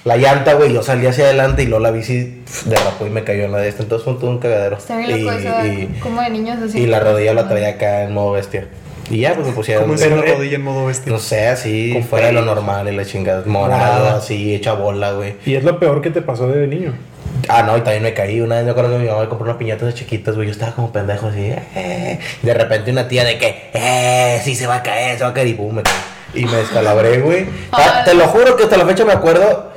[0.04, 0.72] la llanta, güey.
[0.72, 3.68] Yo salí hacia adelante y luego la bici derrapó y me cayó en la de
[3.68, 3.84] esta.
[3.84, 4.78] Entonces fue todo un cagadero.
[4.78, 6.80] Está bien loco y, eso, y- como de niños así.
[6.80, 8.66] y la rodilla la traía acá en modo bestia.
[9.12, 9.84] Y ya, pues me pusieron.
[9.84, 11.12] Como una rodilla en modo bestia.
[11.12, 13.42] No sé, así, Con fuera de lo normal y la chingada.
[13.44, 14.16] Morada.
[14.16, 15.34] así, hecha bola, güey.
[15.44, 16.94] ¿Y es lo peor que te pasó de niño?
[17.48, 18.40] Ah, no, y también me caí.
[18.40, 20.46] Una vez yo creo que mi mamá me compró unas piñatas de chiquitas, güey.
[20.46, 21.52] Yo estaba como pendejo así.
[21.74, 22.18] eh.
[22.40, 25.34] De repente una tía de que, eh, sí se va a caer, se va a
[25.34, 25.48] caer.
[25.48, 25.94] Y me caí.
[26.34, 27.44] Y me descalabré, güey.
[27.72, 29.70] Ah, te lo juro que hasta la fecha me acuerdo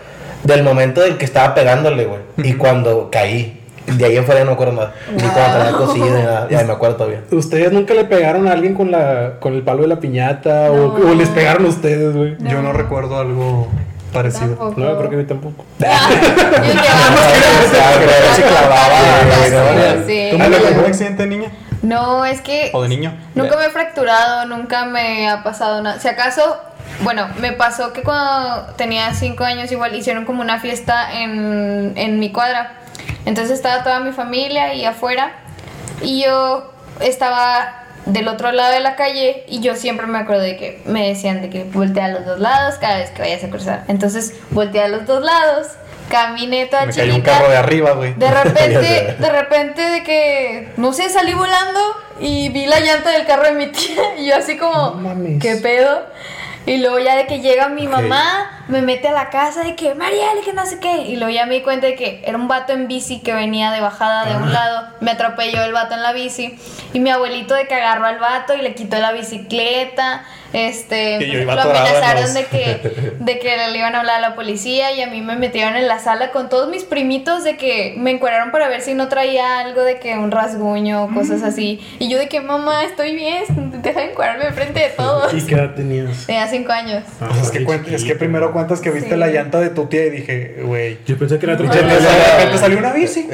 [0.43, 2.21] del momento en que estaba pegándole, güey.
[2.37, 3.61] Y cuando caí.
[3.87, 4.93] De ahí en fuera no me acuerdo nada.
[5.11, 6.47] Ni cuando tenía cosido ni nada.
[6.49, 7.21] Ya me acuerdo todavía.
[7.31, 10.71] ¿Ustedes nunca le pegaron a alguien con la con el palo de la piñata?
[10.71, 11.11] O, No.
[11.11, 12.35] o les pegaron a ustedes, güey?
[12.39, 13.67] Yo no recuerdo algo
[14.11, 14.55] parecido.
[14.55, 14.79] Tampoco.
[14.81, 15.65] No, creo que a mí tampoco.
[15.79, 15.85] Yo
[18.35, 18.99] Se clavaba,
[19.51, 20.05] ¿no?
[20.07, 20.27] Sí.
[20.31, 21.51] ¿Tú nunca tuviste un accidente de niña?
[21.81, 23.13] No, es que ¿O de niño?
[23.35, 25.99] nunca me he fracturado, nunca me ha pasado nada.
[25.99, 26.57] Si acaso,
[27.01, 32.19] bueno, me pasó que cuando tenía 5 años igual hicieron como una fiesta en, en
[32.19, 32.71] mi cuadra.
[33.25, 35.31] Entonces estaba toda mi familia y afuera.
[36.01, 40.57] Y yo estaba del otro lado de la calle y yo siempre me acuerdo de
[40.57, 43.49] que me decían de que voltea a los dos lados cada vez que vayas a
[43.49, 43.83] cruzar.
[43.87, 45.67] Entonces volteé a los dos lados
[46.09, 47.31] caminé toda Me cayó un chiquita.
[47.39, 48.13] carro de arriba, güey.
[48.13, 51.79] De repente, de repente de que, no sé, salí volando
[52.19, 55.41] y vi la llanta del carro de mi tía y yo así como, No mames.
[55.41, 56.05] ¿qué pedo?
[56.67, 59.93] Y luego ya de que llega mi mamá, me mete a la casa de que,
[59.95, 61.03] Mariel, que no sé qué.
[61.03, 63.71] Y luego ya me di cuenta de que era un vato en bici que venía
[63.71, 64.87] de bajada de un lado.
[65.01, 66.57] Me atropelló el vato en la bici.
[66.93, 70.23] Y mi abuelito de que agarró al vato y le quitó la bicicleta.
[70.53, 74.15] Este, Y yo iba lo amenazaron los- de que, de que le iban a hablar
[74.17, 77.43] a la policía y a mí me metieron en la sala con todos mis primitos
[77.43, 81.13] de que me encuadraron para ver si no traía algo de que un rasguño o
[81.13, 81.85] cosas así.
[81.99, 83.43] Y yo de que, mamá, estoy bien,
[83.81, 85.33] deja de encuadrarme enfrente de todos.
[85.33, 86.25] ¿Y qué edad tenías?
[86.25, 87.03] Tenía cinco años.
[87.19, 89.15] Ah, es, que es que primero cuentas que viste Sí.
[89.15, 90.97] la llanta de tu tía y dije, güey.
[91.05, 93.29] Yo pensé que era otro De repente salió una bici.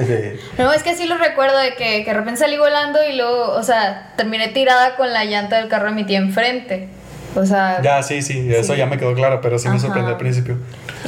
[0.58, 3.52] No, es que sí lo recuerdo de que, que de repente salí volando y luego,
[3.54, 6.90] o sea, terminé tirada con la llanta del carro de mi tía enfrente.
[7.36, 8.78] O sea, Ya, sí, sí, eso Sí.
[8.80, 9.84] ya me quedó claro, pero sí me Ajá.
[9.86, 10.56] sorprendió al principio.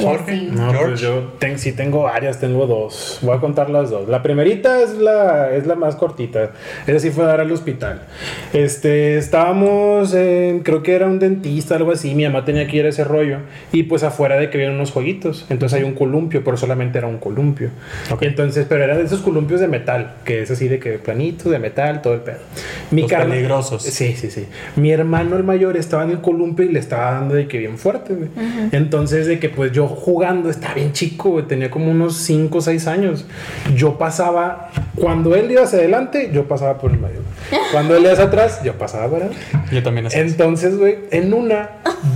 [0.00, 0.48] Jorge.
[0.50, 0.88] No, George.
[0.88, 3.18] pues yo ten- sí tengo varias, tengo dos.
[3.22, 4.08] Voy a contar las dos.
[4.08, 6.50] La primerita es la, es la más cortita.
[6.86, 8.02] Esa sí fue a dar al hospital.
[8.52, 12.14] Este, estábamos, en- creo que era un dentista, algo así.
[12.14, 13.38] Mi mamá tenía que ir a ese rollo.
[13.72, 15.46] Y pues afuera de que había unos jueguitos.
[15.50, 17.70] Entonces hay un columpio, pero solamente era un columpio.
[18.20, 21.58] Entonces, pero era de esos columpios de metal, que es así de que planito, de
[21.58, 22.38] metal, todo el pedo.
[22.90, 23.82] Los carna- peligrosos.
[23.82, 24.46] Sí, sí, sí.
[24.76, 27.78] Mi hermano, el mayor, estaba en el columpio y le estaba dando de que bien
[27.78, 28.30] fuerte, güey.
[28.72, 31.46] Entonces, de que pues yo jugando, estaba bien chico, güey.
[31.46, 33.26] Tenía como unos 5 o 6 años.
[33.76, 37.20] Yo pasaba, cuando él iba hacia adelante, yo pasaba por el medio.
[37.72, 39.38] Cuando él iba hacia atrás, yo pasaba por adelante.
[39.70, 40.18] Yo también así.
[40.18, 41.70] Entonces, güey, en una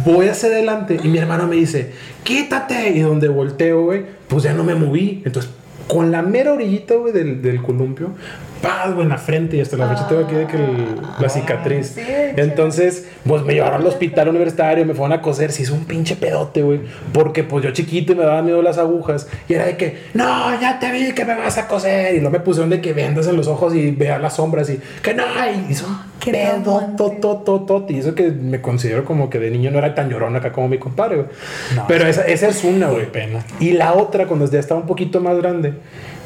[0.04, 2.90] voy hacia adelante y mi hermano me dice, quítate.
[2.90, 5.22] Y donde volteo, güey, pues ya no me moví.
[5.24, 5.50] Entonces,
[5.88, 8.10] con la mera orillita, güey, del, del columpio,
[8.62, 11.28] paz, güey, en la frente y hasta la fecha tengo aquí de que el- la
[11.28, 11.92] cicatriz.
[11.94, 12.02] sí.
[12.36, 16.14] Entonces, pues me llevaron al hospital universitario, me fueron a coser, se hizo un pinche
[16.16, 16.80] pedote, güey.
[17.12, 19.28] Porque pues yo chiquito y me daban miedo las agujas.
[19.48, 22.14] Y era de que, no, ya te vi que me vas a coser.
[22.14, 24.78] Y luego me pusieron de que vendas en los ojos y vea las sombras y
[25.02, 25.24] que no,
[25.68, 25.86] y hizo
[26.30, 26.96] pedo, traumante.
[27.20, 30.08] to, to, to, Y eso que me considero como que de niño no era tan
[30.08, 31.28] llorón acá como mi compadre, güey.
[31.74, 31.84] No.
[31.86, 33.10] Pero esa, esa es una, güey.
[33.10, 33.44] pena.
[33.60, 35.74] Y la otra, cuando ya estaba un poquito más grande,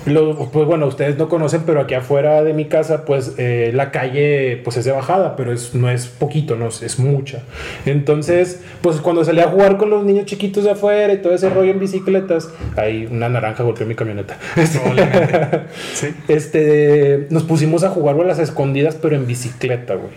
[0.06, 3.90] lo- pues bueno, ustedes no conocen, pero aquí afuera de mi casa, pues eh, la
[3.90, 7.42] calle pues es de bajada, pero es, no es poquito, no es, mucha.
[7.86, 11.50] Entonces, pues cuando salí a jugar con los niños chiquitos de afuera y todo ese
[11.50, 14.36] rollo en bicicletas, ahí una naranja golpeó mi camioneta.
[15.94, 16.08] Sí.
[16.28, 20.10] Este, nos pusimos a jugar a las escondidas, pero en bicicleta, güey.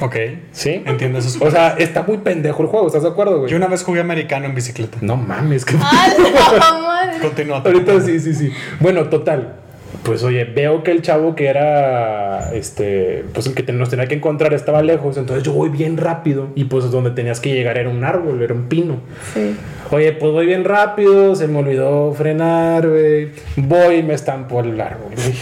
[0.00, 0.16] Ok.
[0.52, 0.82] ¿Sí?
[0.86, 3.50] Entiendo esos O sea, está muy pendejo el juego, ¿estás de acuerdo, güey?
[3.50, 4.98] Yo una vez jugué americano en bicicleta.
[5.00, 5.76] No mames, que...
[5.80, 7.18] ¡Ah!
[7.22, 7.62] Continúa.
[7.64, 8.52] Ahorita sí, sí, sí.
[8.80, 9.56] Bueno, total.
[10.02, 14.14] Pues oye, veo que el chavo que era, este, pues el que nos tenía que
[14.14, 17.88] encontrar estaba lejos, entonces yo voy bien rápido y pues donde tenías que llegar era
[17.88, 18.96] un árbol, era un pino.
[19.32, 19.56] Sí.
[19.90, 23.30] Oye, pues voy bien rápido, se me olvidó frenar, güey.
[23.56, 25.34] Voy y me estampo el árbol, güey.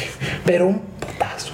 [0.44, 1.51] Pero un putazo.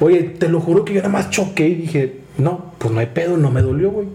[0.00, 3.06] Oye, te lo juro que yo nada más choqué y dije, no, pues no hay
[3.06, 4.08] pedo, no me dolió, güey.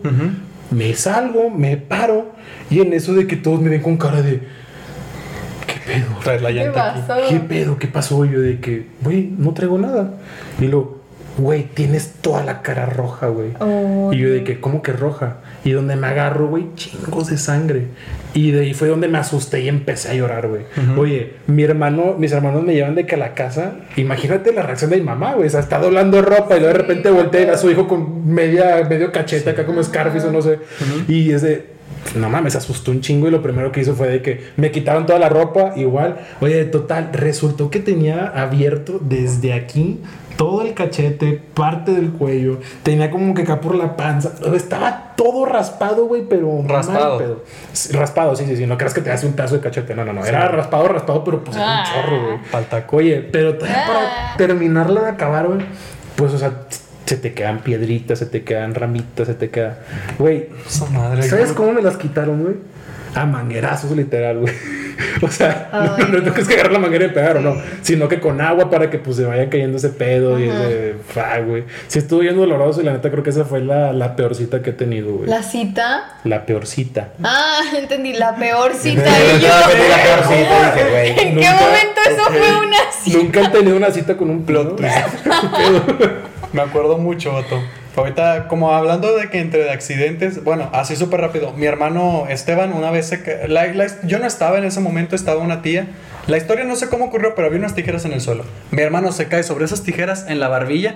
[0.69, 2.31] Me salgo, me paro
[2.69, 4.39] y en eso de que todos me ven con cara de,
[5.67, 6.05] ¿qué pedo?
[6.23, 7.01] Traes la ¿Qué llanta aquí.
[7.07, 7.21] pasó?
[7.29, 7.77] ¿Qué pedo?
[7.77, 8.23] ¿Qué pasó?
[8.25, 10.13] Yo de que, güey, no traigo nada.
[10.59, 11.01] Y luego,
[11.37, 13.49] güey, tienes toda la cara roja, güey.
[13.59, 15.37] Oh, y yo de que, ¿cómo que roja?
[15.63, 17.87] Y donde me agarro, güey, chingos de sangre.
[18.33, 20.63] Y de ahí fue donde me asusté y empecé a llorar, güey.
[20.97, 23.73] Oye, mi hermano, mis hermanos me llevan de que a la casa.
[23.97, 25.47] Imagínate la reacción de mi mamá, güey.
[25.47, 27.87] O sea, está doblando ropa y luego de repente voltea y ve a su hijo
[27.87, 30.59] con media, medio cachete acá como Scarface o no sé.
[31.07, 31.65] Y es de,
[32.15, 35.05] no mames, asustó un chingo y lo primero que hizo fue de que me quitaron
[35.05, 36.19] toda la ropa, igual.
[36.39, 39.99] Oye, total, resultó que tenía abierto desde aquí
[40.41, 45.45] todo el cachete, parte del cuello, tenía como que acá por la panza, estaba todo
[45.45, 47.19] raspado, güey, pero Raspado.
[47.19, 47.43] pedo.
[47.73, 50.03] Sí, Raspado, sí, sí, sí, no creas que te hace un tazo de cachete, no,
[50.03, 51.83] no, no, era raspado, raspado, pero pues era un Ah.
[51.93, 52.37] chorro, güey.
[52.49, 52.87] Falta.
[52.91, 53.87] Oye, pero todavía Ah.
[53.87, 55.59] para terminarla de acabar, güey,
[56.15, 56.51] pues, o sea,
[57.05, 59.77] se te quedan piedritas, se te quedan ramitas, se te queda.
[60.17, 61.21] Güey, Esa madre.
[61.21, 62.55] ¿sabes cómo me las quitaron, güey?
[63.15, 64.53] A manguerazos, literal, güey.
[65.23, 67.55] O sea, no, Ay, no, no tienes que agarrar la manguera y pegar o no,
[67.81, 70.95] sino que con agua para que pues se vaya cayendo ese pedo y ese.
[71.07, 71.63] fa, güey.
[71.87, 74.61] Sí, estuvo bien doloroso y la neta creo que esa fue la, la peor cita
[74.61, 75.29] que he tenido, güey.
[75.29, 76.03] La, ¿La cita?
[76.45, 77.09] peor cita.
[77.23, 79.01] Ah, entendí, la peor cita.
[79.01, 81.09] Y yo, la peor cita, dije, güey.
[81.09, 83.17] ¿en qué momento eso fue una cita?
[83.17, 86.30] Nunca han tenido una cita con un Plot plot.
[86.53, 87.61] Me acuerdo mucho, vato.
[87.95, 91.51] Ahorita, como hablando de que entre de accidentes, bueno, así súper rápido.
[91.53, 95.41] Mi hermano Esteban una vez se la- la- yo no estaba en ese momento, estaba
[95.41, 95.87] una tía.
[96.27, 98.45] La historia no sé cómo ocurrió, pero había unas tijeras en el suelo.
[98.71, 100.95] Mi hermano se cae sobre esas tijeras en la barbilla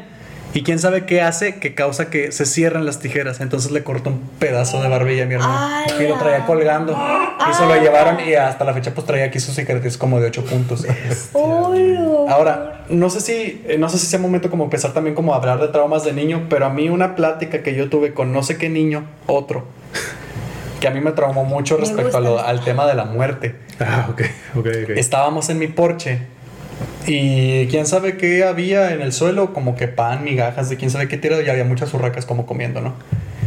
[0.56, 3.42] Y quién sabe qué hace que causa que se cierren las tijeras.
[3.42, 5.84] Entonces le cortó un pedazo de barbilla a mi hermano.
[6.00, 6.98] Y lo traía colgando.
[7.50, 10.28] Y se lo llevaron y hasta la fecha pues traía aquí sus cicatrices como de
[10.28, 10.86] 8 puntos.
[12.30, 15.38] Ahora, no sé si eh, no sé si sea momento como empezar también como a
[15.38, 18.42] hablar de traumas de niño, pero a mí una plática que yo tuve con no
[18.42, 19.66] sé qué niño, otro,
[20.80, 23.56] que a mí me traumó mucho Me respecto a lo- al tema de la muerte.
[23.80, 24.22] Ah, ok,
[24.56, 24.90] ok, ok.
[24.96, 26.20] Estábamos en mi porche
[27.08, 31.08] y quién sabe qué había en el suelo, como que pan, migajas de quién sabe
[31.08, 32.94] qué tirado y había muchas urracas como comiendo, ¿no?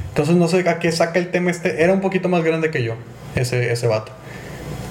[0.09, 1.83] Entonces no sé a qué saca el tema este.
[1.83, 2.95] Era un poquito más grande que yo,
[3.35, 4.13] ese, ese vato.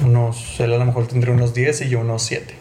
[0.06, 2.54] Unos, él a lo mejor tendría unos 10 y yo unos 7.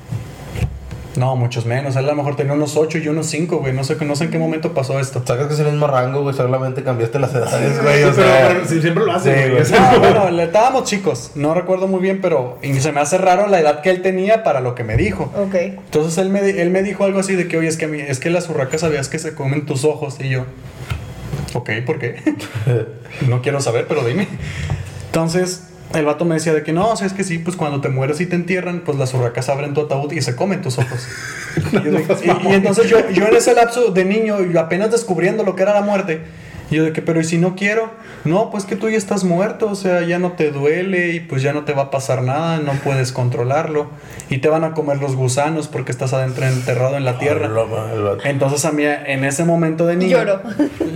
[1.16, 1.96] No, muchos menos.
[1.96, 3.72] Él a lo mejor tenía unos 8 y unos 5, güey.
[3.72, 5.22] No sé, no sé en qué momento pasó esto.
[5.26, 8.48] Sacas que es el mismo rango, güey, solamente cambiaste las edades, güey, o sea...
[8.48, 9.50] pero siempre lo hace, Sí, güey.
[9.50, 9.62] güey.
[9.62, 11.30] Ese- No, bueno, le- estábamos chicos.
[11.34, 14.42] No recuerdo muy bien, pero y se me hace raro la edad que él tenía
[14.44, 15.32] para lo que me dijo.
[15.36, 15.54] Ok.
[15.54, 18.00] Entonces él me, él me dijo algo así de que, oye, es que, a mí-
[18.00, 20.16] es que las urracas sabías que se comen tus ojos.
[20.20, 20.44] Y yo,
[21.54, 22.16] ok, ¿por qué?
[23.28, 24.28] no quiero saber, pero dime.
[25.06, 25.62] Entonces
[25.94, 27.88] el vato me decía de que no, o sea, es que sí, pues cuando te
[27.88, 31.06] mueres y te entierran, pues las urracas abren tu ataúd y se comen tus ojos.
[31.72, 34.90] y, yo de- y- y entonces yo, yo en ese lapso de niño, yo apenas
[34.90, 36.22] descubriendo lo que era la muerte,
[36.70, 37.90] yo de que, pero ¿y si no quiero?
[38.24, 41.40] No, pues que tú ya estás muerto, o sea, ya no te duele y pues
[41.40, 43.88] ya no te va a pasar nada, no puedes controlarlo
[44.28, 47.48] y te van a comer los gusanos porque estás adentro enterrado en la tierra.
[48.24, 50.40] Entonces a mí en ese momento de niño Lloró.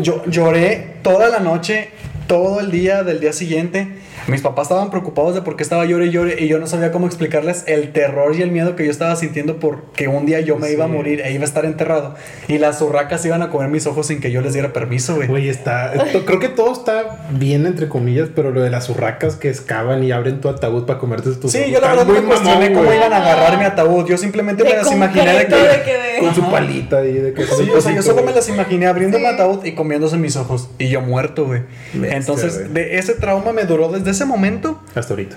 [0.03, 1.91] yo lloré toda la noche,
[2.27, 3.87] todo el día del día siguiente.
[4.31, 6.93] Mis papás estaban preocupados de por qué estaba llore y llore y yo no sabía
[6.93, 10.57] cómo explicarles el terror y el miedo que yo estaba sintiendo porque un día yo
[10.57, 12.15] me iba a morir e iba a estar enterrado
[12.49, 15.29] y las urracas iban a comer mis ojos sin que yo les diera permiso, güey.
[15.29, 15.93] Güey, está.
[15.95, 20.03] esto- creo que todo está bien, entre comillas, pero lo de las urracas que excavan
[20.05, 22.93] y abren tu ataúd para comerte tus Sí, ojos, yo la verdad me cuestioné cómo
[22.93, 24.07] iban a agarrar mi ataúd.
[24.07, 25.55] Yo simplemente me De las imaginé de que...
[25.57, 26.51] de que de- Con su Ajá.
[26.51, 29.25] palita ahí de que Sí, o sea, yo solo me las imaginé abriendo Sí.
[29.25, 30.69] el ataúd y comiéndose mis ojos.
[30.79, 31.63] Y yo muerto, güey.
[31.95, 34.81] Entonces, de ese trauma me duró desde ese momento.
[34.95, 35.37] Hasta ahorita.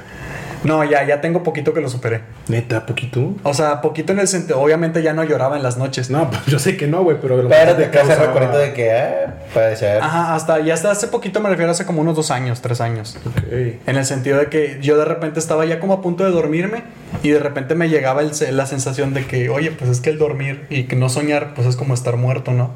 [0.66, 2.22] No, ya, ya tengo poquito que lo superé.
[2.48, 3.34] Neta, poquito.
[3.44, 6.10] O sea, poquito en el sentido, obviamente ya no lloraba en las noches.
[6.10, 7.42] No, pues yo sé que no, güey, pero.
[7.42, 10.02] lo Pero que te causaba- recuerdo de que, eh, puede ser.
[10.02, 13.18] Ajá, hasta, ya hasta hace poquito me refiero hace como unos dos años, tres años.
[13.26, 13.44] Ok.
[13.88, 16.84] En el sentido de que yo de repente estaba ya como a punto de dormirme
[17.24, 20.18] y de repente me llegaba el la sensación de que, oye, pues es que el
[20.18, 22.72] dormir y que no soñar, pues es como estar muerto, ¿no?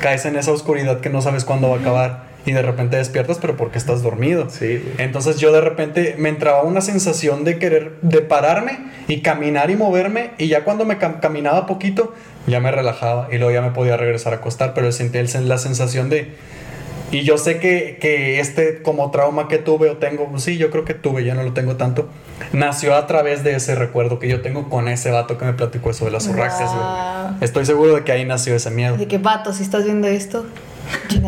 [0.00, 3.38] Caes en esa oscuridad que no sabes cuándo va a acabar y de repente despiertas,
[3.40, 4.50] pero porque estás dormido.
[4.50, 4.82] Sí.
[4.98, 8.78] Entonces yo de repente me entraba una sensación de querer, de pararme
[9.08, 12.14] y caminar y moverme y ya cuando me cam- caminaba poquito
[12.46, 16.10] ya me relajaba y luego ya me podía regresar a acostar, pero sentía la sensación
[16.10, 16.32] de...
[17.10, 20.84] Y yo sé que, que este como trauma que tuve o tengo, sí, yo creo
[20.84, 22.08] que tuve, ya no lo tengo tanto,
[22.52, 25.90] nació a través de ese recuerdo que yo tengo con ese vato que me platicó
[25.90, 26.82] eso de las urracas, güey.
[26.82, 27.36] Wow.
[27.40, 28.96] Estoy seguro de que ahí nació ese miedo.
[28.96, 30.44] De que vato, si estás viendo esto.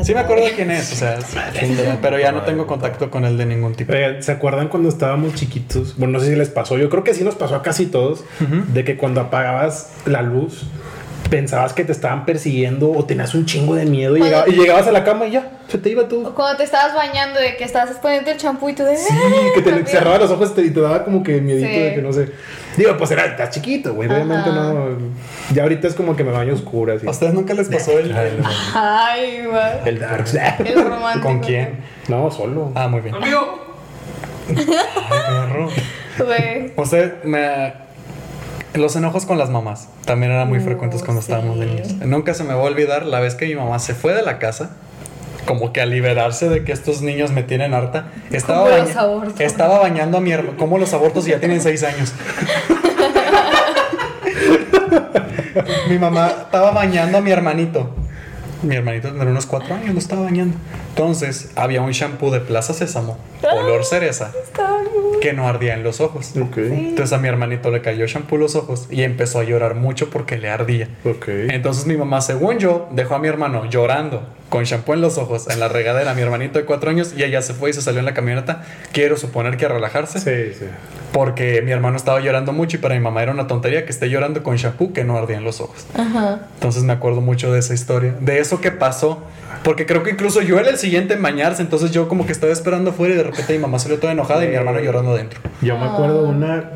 [0.03, 1.19] Sí me acuerdo de quién es, o sea,
[2.03, 3.93] pero ya no tengo contacto con él de ningún tipo.
[3.93, 5.97] Oigan, ¿se acuerdan cuando estábamos chiquitos?
[5.97, 6.77] Bueno, no sé si les pasó.
[6.79, 8.25] Yo creo que sí nos pasó a casi todos.
[8.73, 10.65] De que cuando apagabas la luz,
[11.31, 14.61] pensabas que te estaban persiguiendo o tenías un chingo de miedo y, Cuando- llegaba- y
[14.61, 16.35] llegabas a la cama y ya, se te iba O todo.
[16.35, 18.97] cuando te estabas bañando, de que estabas poniendo el champú y tú de.
[18.97, 19.13] Sí,
[19.55, 21.75] que te cerraba los ojos y te daba como que miedito Sí.
[21.81, 22.29] de que no sé.
[22.77, 24.09] Digo, pues era, estás chiquito, güey.
[24.09, 24.73] Obviamente Ajá.
[24.73, 24.89] no.
[25.53, 26.95] Ya ahorita es como que me baño oscura.
[26.95, 27.07] Así.
[27.07, 28.43] ¿A ustedes nunca les pasó el, el-
[28.75, 29.89] Ay, güey.
[29.89, 30.27] El dark.
[30.65, 31.23] El romántico.
[31.27, 31.81] con quién?
[32.09, 32.73] No, solo.
[32.75, 33.15] Ah, muy bien.
[33.15, 33.77] Amigo,
[34.49, 35.69] Perro.
[36.19, 36.73] Güey.
[36.77, 37.87] Usted me
[38.75, 41.33] los enojos con las mamás también eran muy frecuentes cuando sí.
[41.33, 41.93] estábamos de niños.
[42.07, 44.39] Nunca se me va a olvidar la vez que mi mamá se fue de la
[44.39, 44.77] casa.
[45.47, 48.09] Como que a liberarse de que estos niños me tienen harta.
[48.31, 49.41] Estaba, Como los baña- abortos.
[49.41, 50.57] estaba bañando a mi hermano.
[50.59, 52.13] Como los abortos ya tienen seis años.
[55.89, 57.91] mi mamá estaba bañando a mi hermanito.
[58.63, 60.57] Mi hermanito tendría unos cuatro años, lo estaba bañando.
[61.01, 64.33] Entonces había un shampoo de Plaza Sésamo, olor cereza,
[65.21, 66.33] que no ardía en los ojos.
[66.41, 66.57] Ok.
[66.57, 70.09] Entonces a mi hermanito le cayó shampoo en los ojos y empezó a llorar mucho
[70.09, 70.89] porque le ardía.
[71.05, 71.29] Ok.
[71.51, 75.51] Entonces mi mamá, según yo, dejó a mi hermano llorando con shampoo en los ojos
[75.51, 77.99] en la regadera, mi hermanito de cuatro años, y ella se fue y se salió
[77.99, 78.63] en la camioneta.
[78.93, 80.65] Quiero suponer que a relajarse, Sí, sí.
[81.13, 84.09] porque mi hermano estaba llorando mucho y para mi mamá era una tontería que esté
[84.09, 85.85] llorando con shampoo que no ardía en los ojos.
[85.95, 86.47] Ajá.
[86.55, 89.23] Entonces me acuerdo mucho de esa historia, de eso que pasó.
[89.67, 92.53] Porque creo que incluso yo era el siguiente en bañarse, entonces yo como que estaba
[92.53, 95.41] esperando afuera y de repente mi mamá salió toda enojada y mi hermano llorando adentro.
[95.61, 96.71] Yo me acuerdo una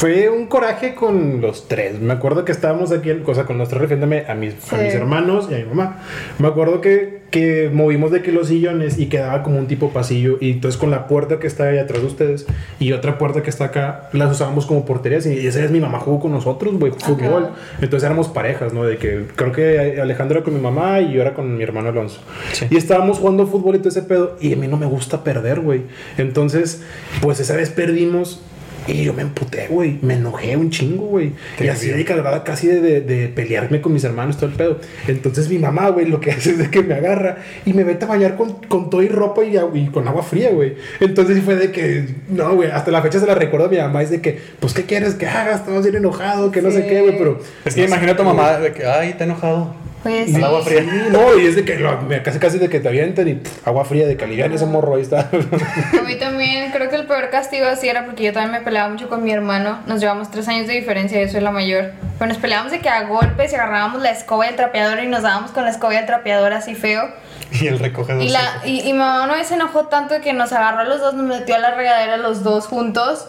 [0.00, 2.00] fue un coraje con los tres.
[2.00, 4.82] Me acuerdo que estábamos aquí, en, cosa con los tres refiriéndome a mis, a Sí.
[4.84, 5.98] mis hermanos y a mi mamá.
[6.38, 10.38] Me acuerdo que, que movimos de que los sillones y quedaba como un tipo pasillo.
[10.40, 12.46] Y entonces con la puerta que está ahí atrás de ustedes
[12.78, 15.26] y otra puerta que está acá, las usábamos como porterías.
[15.26, 17.50] Y esa vez mi mamá jugó con nosotros, güey, fútbol.
[17.82, 18.84] Entonces éramos parejas, ¿no?
[18.84, 21.90] De que creo que Alejandro era con mi mamá y yo era con mi hermano
[21.90, 22.22] Alonso.
[22.54, 22.64] Sí.
[22.70, 24.38] Y estábamos jugando fútbol y todo ese pedo.
[24.40, 25.82] Y a mí no me gusta perder, güey.
[26.16, 26.82] Entonces,
[27.20, 28.40] pues esa vez perdimos.
[28.86, 29.98] Y yo me emputé, güey.
[30.02, 31.32] Me enojé un chingo, güey.
[31.58, 34.80] Y así de calorada casi de, de, de pelearme con mis hermanos, todo el pedo.
[35.06, 38.04] Entonces mi mamá, güey, lo que hace es de que me agarra y me vete
[38.04, 40.74] a bañar con, con todo y ropa y, con agua fría, güey.
[41.00, 44.02] Entonces fue de que, no, güey, hasta la fecha se la recuerdo a mi mamá.
[44.02, 45.54] Es de que, pues, ¿qué quieres que haga?
[45.54, 47.40] Estamos bien enojado, que no sé qué, güey, pero...
[47.64, 49.74] Es que imagina a tu mamá de que, ay, está enojado.
[50.02, 50.42] Pues sí.
[50.42, 50.80] agua fría.
[50.80, 53.34] Sí, no, y es de que lo- me- casi casi de que te avientan y
[53.34, 55.28] pff, agua fría de que alivian ese morro, ahí está.
[55.30, 58.88] A mí también, creo que el peor castigo así era porque yo también me peleaba
[58.88, 59.80] mucho con mi hermano.
[59.86, 61.92] Nos llevamos tres años de diferencia, yo soy la mayor.
[62.18, 65.06] Pero nos peleábamos de que a golpes y agarrábamos la escoba y el trapeador y
[65.06, 67.10] nos dábamos con la escoba y el trapeador así feo.
[67.52, 68.22] Y el recogedor.
[68.22, 70.80] Y, la, y, y mi mamá una vez se enojó tanto de que nos agarró
[70.80, 73.26] a los dos, nos metió a la regadera los dos juntos.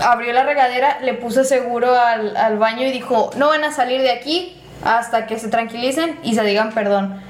[0.00, 4.00] Abrió la regadera, le puso seguro al, al baño y dijo, no van a salir
[4.00, 7.20] de aquí hasta que se tranquilicen y se digan perdón.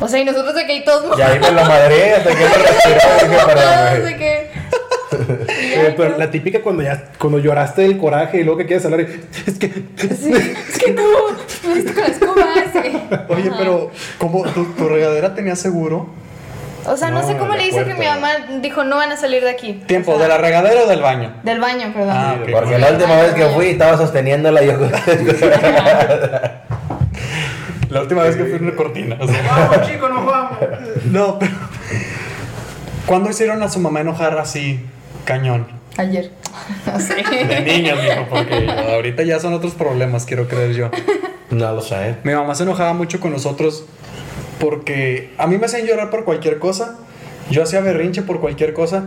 [0.00, 4.08] O sea, y nosotros de que ahí todos Y ahí me lo madré hasta que
[4.08, 4.52] me que...
[5.74, 9.00] Eh, pero la típica cuando ya cuando lloraste del coraje y luego que quieres hablar
[9.02, 9.04] y,
[9.46, 12.98] es que Sí, es que tú la escoba, sí.
[13.28, 13.56] Oye, Ajá.
[13.58, 16.08] pero, ¿cómo tu, tu regadera tenía seguro?
[16.86, 18.00] O sea, no, No, sé cómo le hice que puerta.
[18.00, 18.30] mi mamá
[18.60, 19.74] dijo no van a salir de aquí.
[19.86, 21.32] Tiempo, O sea, ¿de la regadera o del baño?
[21.42, 22.10] Del baño, perdón.
[22.16, 22.50] Ah, ok.
[22.50, 24.78] Porque la última vez que fui estaba sosteniéndola y yo.
[27.90, 29.16] La última vez que fui una cortina.
[29.20, 29.42] o sea.
[29.42, 30.58] Vamos, chicos, nos vamos.
[31.04, 31.52] no, pero.
[33.06, 34.80] ¿Cuándo hicieron a su mamá enojar así,
[35.24, 35.66] cañón?
[35.96, 36.30] Ayer.
[36.86, 37.14] No sé.
[37.14, 40.90] De niños, mijo, porque ahorita ya son otros problemas, quiero creer yo.
[41.50, 42.16] No lo sé.
[42.24, 43.84] Mi mamá se enojaba mucho con nosotros
[44.62, 46.96] porque a mí me hacían llorar por cualquier cosa.
[47.50, 49.06] Yo hacía berrinche por cualquier cosa.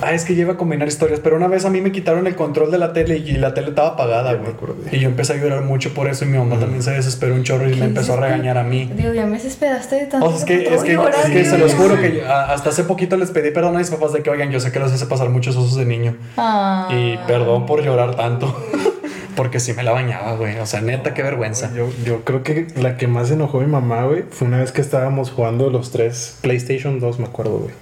[0.00, 2.36] Ah, es que lleva a combinar historias, pero una vez a mí me quitaron el
[2.36, 4.52] control de la tele y la tele estaba apagada, güey.
[4.92, 7.42] Y yo empecé a llorar mucho por eso y mi mamá también se desesperó un
[7.42, 8.90] chorro y me ¿Qué empezó a regañar a mí.
[8.96, 10.26] Digo, ya me desesperaste de tanto.
[10.26, 12.70] O sea, es que, es que, llorar, es que se los juro que a- hasta
[12.70, 14.92] hace poquito les pedí perdón a mis papás de que, oigan, yo sé que los
[14.92, 16.16] hice pasar muchos osos de niño.
[16.38, 16.88] Ah.
[16.90, 18.54] Y perdón por llorar tanto.
[19.36, 20.58] Porque sí me la bañaba, güey.
[20.58, 21.72] O sea, neta, qué vergüenza.
[21.74, 24.80] Yo, yo creo que la que más enojó mi mamá, güey, fue una vez que
[24.80, 27.74] estábamos jugando los tres PlayStation 2, me acuerdo, güey.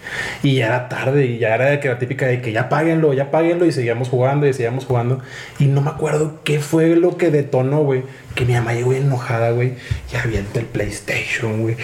[0.43, 3.31] Y ya era tarde y ya era que la típica de que ya páguenlo, ya
[3.31, 5.21] páguenlo y seguíamos jugando y seguíamos jugando.
[5.59, 8.03] Y no me acuerdo qué fue lo que detonó, güey,
[8.35, 9.75] que mi mamá llegó enojada, güey,
[10.13, 11.77] y avienta el PlayStation, güey.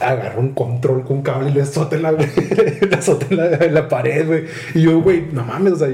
[0.00, 3.74] Agarró un control con cable y le azota en la, le azota en la, en
[3.74, 4.44] la pared, güey.
[4.74, 5.88] Y yo, güey, no mames, o sea,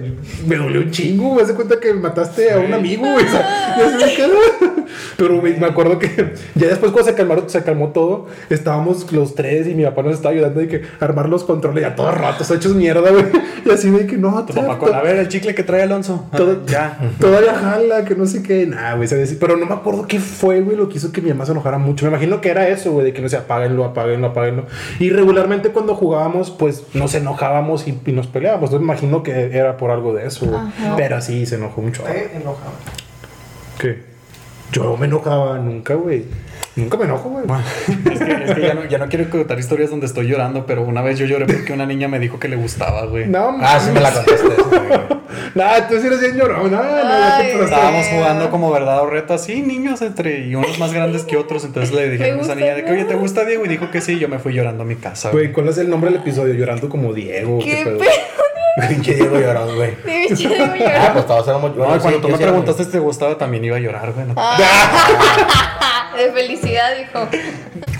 [0.46, 1.44] me dolió un chingo, güey.
[1.44, 3.24] Hace cuenta que mataste a un amigo, güey.
[3.24, 3.76] O sea.
[5.16, 6.08] Pero, güey, me acuerdo que
[6.54, 10.14] ya después cuando se calmaron, se calmó todo, estábamos los tres y mi papá nos
[10.14, 13.24] estaba ayudando de que armar los controles ya todos ratos, hechos mierda, güey.
[13.64, 16.26] Y así de que no, Tu papá con, a ver, el chicle que trae Alonso.
[16.36, 16.98] todo, Ah, ya.
[17.20, 18.66] Todavía jala, que no sé qué.
[18.66, 19.08] Nada, güey.
[19.38, 21.78] Pero no me acuerdo qué fue, güey, lo que hizo que mi mamá se enojara
[21.78, 22.04] mucho.
[22.06, 24.66] Me imagino que era eso, güey, de que no se apáguenlo, apáguenlo, apáguenlo.
[24.98, 28.70] Y regularmente cuando jugábamos, pues nos enojábamos y, y nos peleábamos.
[28.70, 30.46] Entonces me imagino que era por algo de eso.
[30.54, 30.94] Ajá.
[30.96, 32.02] Pero sí, se enojó mucho.
[32.02, 32.30] Te.
[33.78, 34.07] ¿Qué?
[34.72, 36.24] Yo me enojaba nunca, güey.
[36.76, 37.44] Nunca me enojo, güey.
[38.12, 40.82] Es que, es que ya, no, ya no quiero contar historias donde estoy llorando, pero
[40.82, 43.26] una vez yo lloré porque una niña me dijo que le gustaba, güey.
[43.26, 44.46] No, Ah, sí me la contaste.
[44.46, 45.18] güey.
[45.54, 46.70] Nada, tú sí eres bien llorón.
[46.70, 47.64] No, no.
[47.64, 51.64] Estábamos jugando como verdad o reto así, niños entre y unos más grandes que otros.
[51.64, 53.64] Entonces le dije Me a esa niña de que, oye, ¿te gusta Diego?
[53.64, 54.12] Y dijo que sí.
[54.12, 55.30] Y yo me fui llorando a mi casa.
[55.30, 55.52] Güey.
[55.52, 56.54] ¿cuál es el nombre del episodio?
[56.54, 57.58] Llorando como Diego.
[57.58, 57.98] ¿Qué pedo?
[57.98, 58.10] pedo?
[58.88, 59.94] Pinche Diego llorón, güey.
[60.28, 61.12] Sí, chido, Ah, llorar.
[61.14, 63.76] pues todos éramos No, cuando tú me sí, sí, preguntaste si te gustaba, también iba
[63.76, 64.26] a llorar, güey.
[64.26, 64.34] ¿no?
[66.16, 67.28] De felicidad, dijo.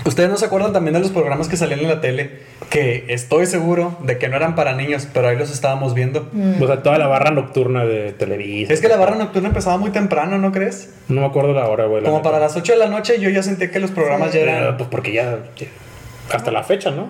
[0.05, 3.47] Ustedes no se acuerdan también de los programas que salían en la tele, que estoy
[3.47, 6.29] seguro de que no eran para niños, pero ahí los estábamos viendo.
[6.61, 8.73] O sea, toda la barra nocturna de Televisa.
[8.73, 10.91] Es que la barra nocturna empezaba muy temprano, ¿no crees?
[11.09, 12.01] No me acuerdo la hora, güey.
[12.03, 12.31] la Como neta.
[12.31, 14.77] para las 8 de la noche yo ya sentía que los programas ya Pero, eran...
[14.79, 15.39] Pues porque ya.
[15.57, 15.67] ya-
[16.35, 17.09] Hasta la fecha, ¿no?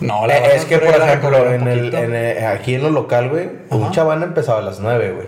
[0.00, 3.28] No, la Eh, es que, por ejemplo, en el, en el- aquí en lo local,
[3.30, 3.92] güey, un Ajá.
[3.92, 5.26] chavana empezaba a las 9, güey.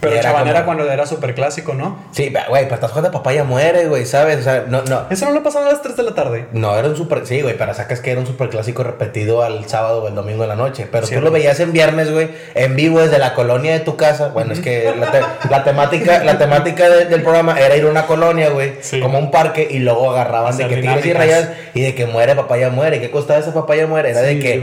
[0.00, 1.98] Pero era Chavana como- cuando era súper clásico, ¿no?
[2.12, 4.38] Sí, güey, pero estás jugando papaya muere, güey, ¿sabes?
[4.38, 5.02] O sea, no, no.
[5.10, 6.46] Eso no lo pasaban a las 3 de la tarde.
[6.52, 7.26] No, era un super.
[7.26, 10.42] Sí, güey, pero sacas que era un super clásico repetido al sábado o el domingo
[10.42, 10.88] de la noche.
[10.90, 13.96] Pero Sí, tú lo veías en viernes, güey, en vivo desde la colonia de tu
[13.96, 14.28] casa.
[14.28, 17.88] Bueno, es que la, te- la temática, la temática de- del programa era ir a
[17.88, 19.00] una colonia, güey, Sí.
[19.00, 22.34] como un parque, y luego agarraban de que tigres y rayas y de que muere
[22.34, 22.96] papaya muere.
[22.96, 24.10] ¿Y ¿Qué costaba esa papaya muere?
[24.10, 24.62] Era de que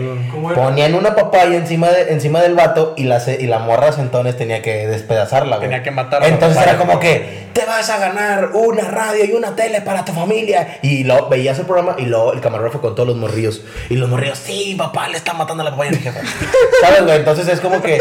[0.56, 4.36] ponían una papaya encima, de, encima del vato y la, se- y la morra entonces
[4.38, 4.86] tenía que
[5.30, 5.60] güey.
[5.60, 9.26] Tenía que matar a la Entonces era como que te vas a ganar una radio
[9.26, 10.78] y una tele para tu familia.
[10.84, 13.64] Y lo veías el programa y luego el camarógrafo con todos los morrillos.
[13.90, 16.20] Y los morrillos, sí, papá, le está matando a la papaya jefa.
[16.82, 17.18] ¿Sabes, güey?
[17.18, 18.00] Entonces es como que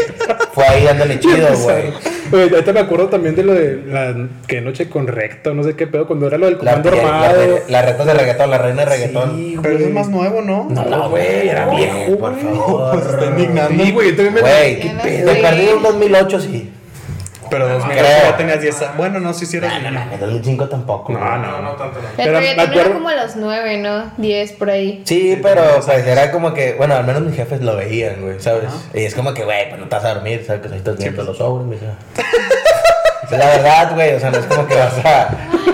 [0.53, 1.91] fue ahí dándole chido, güey.
[2.31, 4.13] Ahorita me acuerdo también de lo de la
[4.47, 6.97] que noche con recto, no sé qué pedo, cuando era lo del La, comando la,
[7.01, 7.59] armado.
[7.69, 9.35] la reta de reggaetón, la reina de reggaetón.
[9.37, 10.67] Sí, Pero eso es más nuevo, ¿no?
[10.69, 12.17] No, güey, era viejo.
[12.17, 13.01] Por favor.
[13.01, 13.83] Se está indignando.
[13.83, 14.41] Sí, güey, yo también me.
[14.41, 15.41] Güey, ¿Qué de pedo?
[15.41, 16.73] perdido en 2008, sí.
[17.49, 18.31] Pero 2008 creo.
[18.31, 18.97] ya tenías 10 años.
[18.97, 21.13] Bueno, no, si hicieras No, no, no, en 2005 tampoco.
[21.13, 21.99] No, no, No, tanto.
[22.15, 24.11] Pero era acuerdo- como a los 9, ¿no?
[24.17, 25.01] 10 por ahí.
[25.05, 28.65] Sí, pero pues era como que, bueno, al menos mis jefes lo veían, güey, ¿sabes?
[28.93, 30.61] Y es como que, güey, pues no te vas a dormir, ¿sabes?
[30.69, 31.77] Que estás viendo los ojos, mi
[33.31, 35.27] la verdad, güey, o sea, no es como que vas a,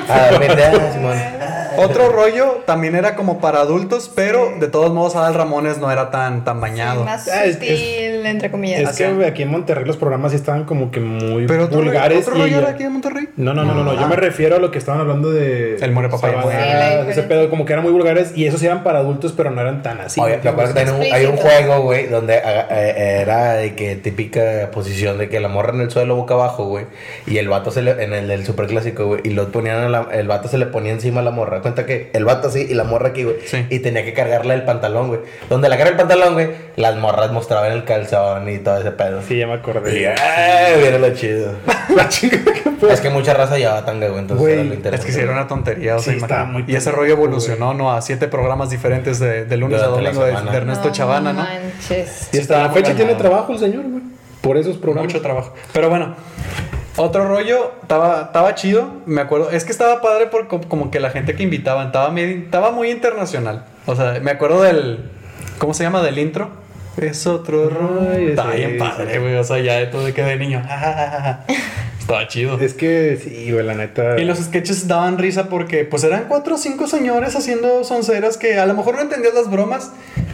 [0.09, 0.63] a dormirte,
[0.93, 1.17] Simón.
[1.77, 6.11] Otro rollo también era como para adultos, pero de todos modos Adal Ramones no era
[6.11, 7.03] tan, tan bañado.
[7.03, 8.81] Más Ah, es- sutil, entre comillas.
[8.91, 12.27] Es que aquí en Monterrey los programas sí estaban como que muy Pero otro, vulgares.
[12.27, 13.29] otro y rollo era aquí en Monterrey.
[13.37, 13.93] No, no, no, no, no.
[13.93, 14.07] Yo Ah.
[14.07, 15.75] me refiero a lo que estaban hablando de.
[15.77, 16.09] El More.
[16.13, 18.33] Sí, la ese pedo, como que eran muy vulgares.
[18.35, 20.19] Y esos eran para adultos, pero no eran tan así.
[20.21, 20.55] Oye, que hay
[20.89, 25.39] un, hay un juego, güey, donde eh, eh, era de que típica posición de que
[25.39, 26.85] la morra en el suelo boca abajo, güey,
[27.25, 30.07] y el vato se le, en el del superclásico, güey, y lo ponían a la-
[30.11, 31.61] el vato se le ponía encima a la morra.
[31.63, 33.65] Cuenta que el vato así y la morra aquí, güey, Sí.
[33.71, 35.21] y tenía que cargarle el pantalón, güey.
[35.49, 39.21] Donde la carga el pantalón, güey, las morras mostraban el calzón y todo ese pedo.
[39.27, 39.99] Sí, ya me acordé.
[39.99, 41.53] Y, ay, lo chido.
[41.95, 42.93] La chingada que fue.
[42.93, 45.05] es que mucha raza llevaba tanga, güey, entonces Güey, era lo Es interesante.
[45.07, 47.91] que sí era una tontería, o sea, Sí, estaba muy Y ese rollo evolucionó, ¿no?
[47.93, 51.43] A siete programas diferentes de, de lunes a Durante domingo de, Ernesto Chavana, ¿no?
[51.43, 52.29] manches.
[52.31, 52.95] Y hasta la fecha ganado.
[53.05, 54.03] tiene trabajo el señor, güey.
[54.41, 55.11] Por esos programas.
[55.13, 55.53] Mucho trabajo.
[55.71, 56.15] Pero bueno,
[56.97, 59.49] otro rollo, estaba, estaba chido, me acuerdo.
[59.49, 62.71] Es que estaba padre por co- como que la gente que invitaban, estaba, medio- estaba
[62.71, 63.65] muy internacional.
[63.85, 65.09] O sea, me acuerdo del.
[65.57, 66.01] ¿Cómo se llama?
[66.01, 66.49] Del intro.
[66.97, 68.35] Es otro rollo.
[68.41, 69.35] Sí, bien padre, güey.
[69.35, 70.61] O sea, ya todo de que de niño.
[72.03, 72.59] estaba chido.
[72.59, 74.19] Es que sí, güey, la neta.
[74.19, 78.59] Y los sketches daban risa porque pues eran cuatro o cinco señores haciendo sonceras que
[78.59, 79.91] a lo mejor no entendías las bromas,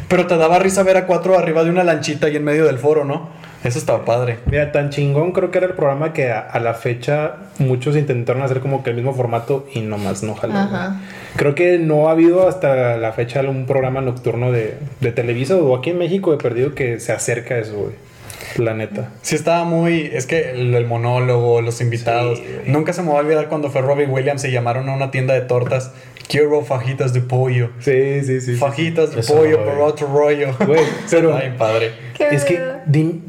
[0.07, 2.79] pero te daba risa ver a cuatro arriba de una lanchita y en medio del
[2.79, 3.29] foro, ¿no?
[3.63, 4.39] Eso estaba padre.
[4.45, 8.41] Mira, tan chingón creo que era el programa que a, a la fecha muchos intentaron
[8.41, 10.55] hacer como que el mismo formato y nomás no jaló.
[10.55, 11.01] Ajá.
[11.35, 15.75] Creo que no ha habido hasta la fecha un programa nocturno de, de Televisa o
[15.75, 18.08] aquí en México he perdido que se acerca a eso, güey.
[18.57, 19.09] La neta.
[19.21, 20.09] Sí estaba muy...
[20.13, 22.39] Es que el, el monólogo, los invitados...
[22.39, 22.45] Sí.
[22.65, 25.33] Nunca se me va a olvidar cuando fue Robbie Williams y llamaron a una tienda
[25.33, 25.91] de tortas.
[26.27, 27.71] Quiero fajitas de pollo.
[27.79, 28.53] Sí, sí, sí.
[28.53, 28.55] sí.
[28.55, 29.69] Fajitas de Eso, pollo güey.
[29.69, 30.47] por otro rollo.
[30.65, 31.91] Güey, pero- bien padre.
[32.15, 32.59] Qué Es que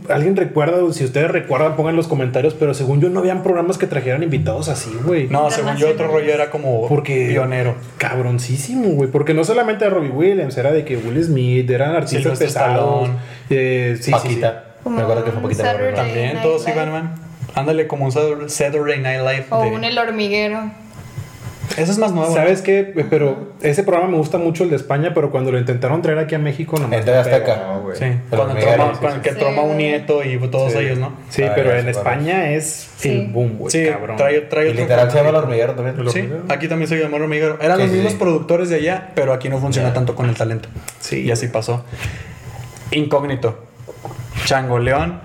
[0.08, 3.78] alguien recuerda, si ustedes recuerdan, pongan en los comentarios, pero según yo no habían programas
[3.78, 5.28] que trajeran invitados así, güey.
[5.28, 7.76] No, según yo otro rollo era como Porque pionero.
[7.98, 9.08] cabroncísimo, güey.
[9.10, 13.10] Porque no solamente de Robbie Williams, era de que Will Smith, eran artistas Sylvester pesados.
[13.48, 14.40] Eh, sí, sí, sí.
[14.82, 14.90] Paquita.
[14.90, 15.62] Me acuerdo que fue Paquita.
[15.64, 15.94] la Saturday.
[15.94, 16.72] También Night todos Live.
[16.76, 17.14] iban, man.
[17.54, 19.46] Ándale como un Saturday Night Live.
[19.50, 20.70] O de- un El Hormiguero.
[21.76, 22.34] Eso es más nuevo.
[22.34, 22.82] ¿Sabes qué?
[23.10, 26.34] Pero ese programa me gusta mucho el de España, pero cuando lo intentaron traer aquí
[26.34, 27.78] a México no El de Azteca.
[27.80, 27.96] güey.
[27.96, 29.36] Sí, cuando hormiguero, troma, sí, con el que sí.
[29.38, 30.78] troma un nieto y todos Sí.
[30.78, 31.12] ellos, ¿no?
[31.28, 33.10] Sí, Ah, pero ya en sé cuál España es Sí.
[33.10, 34.16] el boom, güey, Sí, cabrón.
[34.16, 35.96] trae, trae Y otro literal se llama el hormiguero también.
[36.00, 36.44] El Sí, hormiguero.
[36.48, 37.58] aquí también se llama el hormiguero.
[37.62, 38.18] Eran Sí, los sí, mismos sí.
[38.18, 39.94] productores de allá, pero aquí no funciona Ya.
[39.94, 40.68] tanto con el talento.
[40.98, 41.20] Sí.
[41.20, 41.84] Y así pasó.
[42.90, 43.66] Incógnito.
[44.44, 45.20] Chango León,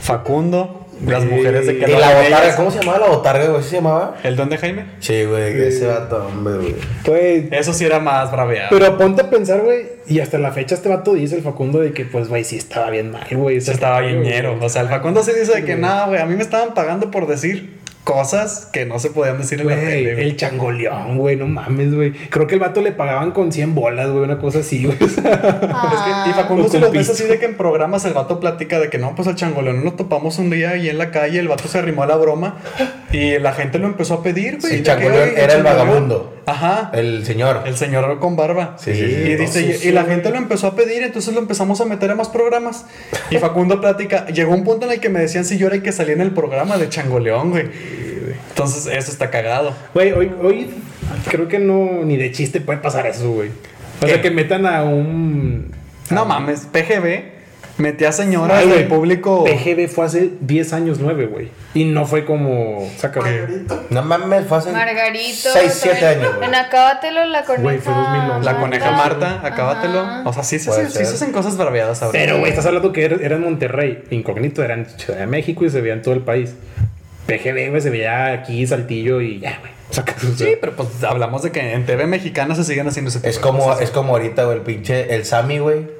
[0.00, 2.56] Facundo, las mujeres de Y que la hablan de botarga.
[2.56, 3.62] ¿cómo se llamaba la botarga, güey?
[3.62, 4.16] ¿Sí se llamaba?
[4.22, 4.86] ¿El don de Jaime?
[5.00, 6.74] Sí, güey, ese vato, hombre, güey.
[7.04, 8.68] Güey, Eso sí era más braveado.
[8.70, 11.92] Pero ponte a pensar, güey, y hasta la fecha este vato dice el Facundo de
[11.92, 13.60] que, pues, güey, sí estaba bien mal, güey.
[13.60, 14.58] Se estaba bien ñero.
[14.60, 17.10] O sea, el Facundo se dice de que nada, güey, a mí me estaban pagando
[17.10, 17.79] por decir
[18.10, 22.12] cosas que no se podían decir en la tele, el changoleón, güey, no mames, güey.
[22.12, 24.98] Creo que el vato le pagaban con 100 bolas, güey, una cosa así, güey.
[25.00, 28.40] Es que, y Facundo si con los ves así de que en programas el vato
[28.40, 31.38] platica de que no, pues al changoleón lo topamos un día ahí en la calle,
[31.38, 32.56] el vato se arrimó a la broma
[33.12, 34.78] y la gente lo empezó a pedir, güey.
[34.78, 35.78] Sí, Changoleón "Oye, era el Changoleón".
[35.78, 36.39] vagabundo.
[36.50, 36.90] Ajá.
[36.92, 37.62] El señor.
[37.66, 38.76] El señor con barba.
[38.78, 39.30] Sí, sí, sí.
[39.30, 42.28] Y dice, la gente lo empezó a pedir, entonces lo empezamos a meter a más
[42.28, 42.86] programas.
[43.30, 45.82] Y Facundo platica, llegó un punto en el que me decían si yo era el
[45.82, 47.68] que salía en el programa de Changoleón, güey.
[48.48, 49.74] Entonces, eso está cagado.
[49.94, 50.70] Güey, hoy, hoy
[51.28, 53.50] creo que no, ni de chiste puede pasar eso, güey.
[54.02, 54.12] O ¿Qué?
[54.12, 55.72] sea, que metan a un...
[56.10, 57.39] No mames, PGB
[57.80, 59.44] Metía señoras Ay, del público.
[59.44, 61.48] PGB fue hace 10 años 9, güey.
[61.74, 62.86] Y no fue como.
[62.98, 63.20] Saca,
[63.88, 65.48] No mames, fue hace Margarito.
[65.52, 66.20] 6, 7 también.
[66.20, 66.48] años, güey.
[66.48, 67.62] En Acábatelo, la coneja.
[67.62, 68.44] Güey, fue 2011.
[68.44, 69.46] La coneja Marta, Ajá.
[69.46, 70.04] acábatelo.
[70.28, 72.18] O sea, sí se, hacen- sí se hacen cosas braviadas ahora.
[72.18, 74.04] Pero, güey, estás hablando que era, era en Monterrey.
[74.10, 76.54] Incógnito era en Ciudad de México y se veía en todo el país.
[77.26, 79.72] PGB, güey, se veía aquí, Saltillo y ya, güey.
[79.90, 83.18] Saca sus- Sí, pero pues hablamos de que en TV mexicana se siguen haciendo ese
[83.20, 83.80] tipo Es de como, cosas.
[83.82, 85.99] es como ahorita, güey, el pinche, el Sammy, güey.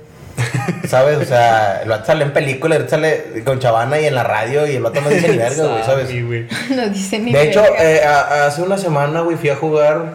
[0.88, 1.18] ¿Sabes?
[1.18, 4.24] O sea, el vato sale en película, el vato sale con Chavana y en la
[4.24, 6.08] radio y el vato no dice ni verga, güey, ¿sabes?
[6.08, 6.46] Sí, güey.
[6.74, 10.14] No dice ni De hecho, eh, a- hace una semana, güey, fui a jugar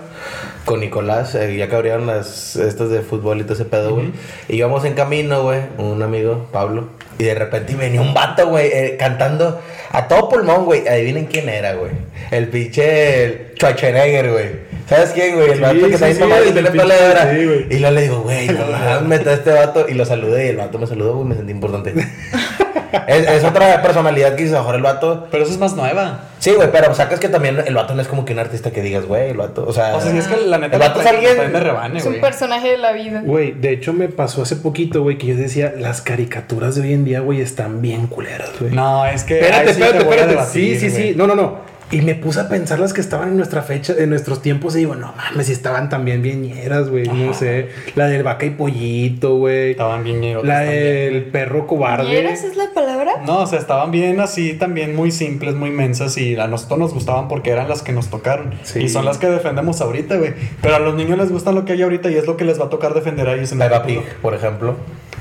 [0.65, 4.11] con Nicolás, eh, ya que abrieron las estas de fútbol y todo ese pedo, güey.
[4.49, 6.89] Y íbamos en camino, güey, un amigo, Pablo,
[7.19, 9.61] y de repente venía un vato, güey, eh, cantando
[9.91, 10.87] a todo pulmón, güey.
[10.87, 11.91] Adivinen quién era, güey.
[12.31, 14.74] El pinche Schwarzenegger, güey.
[14.87, 15.49] ¿Sabes quién, güey?
[15.49, 17.65] El Sí, vato que sí, mamado y tiene güey.
[17.69, 19.85] Y luego le digo, güey, no mames, a este vato.
[19.89, 21.93] Y lo saludé y el vato me saludó, güey, me sentí importante.
[23.07, 25.27] es, es otra personalidad que dice, mejor el vato.
[25.31, 26.25] Pero eso es más nueva.
[26.37, 28.83] Sí, güey, pero sacas que también el vato no es como que un artista que
[28.83, 29.95] digas, güey, el vato, o sea...
[29.95, 32.21] O sea, si es que la neta El vato es alguien- de rebane, Es un
[32.21, 33.21] personaje de la vida.
[33.25, 36.93] Güey, de hecho me pasó hace poquito, güey, que yo decía, las caricaturas de hoy
[36.93, 38.73] en día, güey, están bien culeras, güey.
[38.73, 39.39] No, es que.
[39.39, 40.27] Espérate, espérate, espérate.
[40.29, 41.13] debatir, sí, sí, sí.
[41.15, 41.74] No, no, no.
[41.91, 44.79] Y me puse a pensar las que estaban en nuestra fecha, en nuestros tiempos, y
[44.79, 47.07] digo, no mames, si estaban también bien ñeras, güey.
[47.07, 47.69] No sé.
[47.95, 49.71] La del vaca y pollito, güey.
[49.71, 52.09] Estaban bien La del perro cobarde.
[52.09, 53.21] ¿Quieres es la palabra?
[53.25, 56.93] No, o sea, estaban bien así, también muy simples, muy mensas y a nosotros nos
[56.93, 58.55] gustaban porque eran las que nos tocaron.
[58.63, 58.79] Sí.
[58.79, 60.33] Y son las que defendemos ahorita, güey.
[60.61, 62.59] Pero a los niños les gusta lo que hay ahorita y es lo que les
[62.59, 63.85] va a tocar defender a ellos en el Peppa.
[63.85, 64.75] Pig, por ejemplo.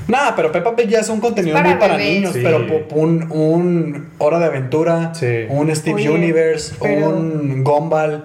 [0.09, 2.15] Nah, pero Peppa Pig ya es un contenido Para muy para bebés.
[2.15, 2.41] niños, Sí.
[2.43, 5.47] pero un, un Hora de Aventura, Sí.
[5.49, 8.25] un Steve Oye, Universe, pero- un Gumball,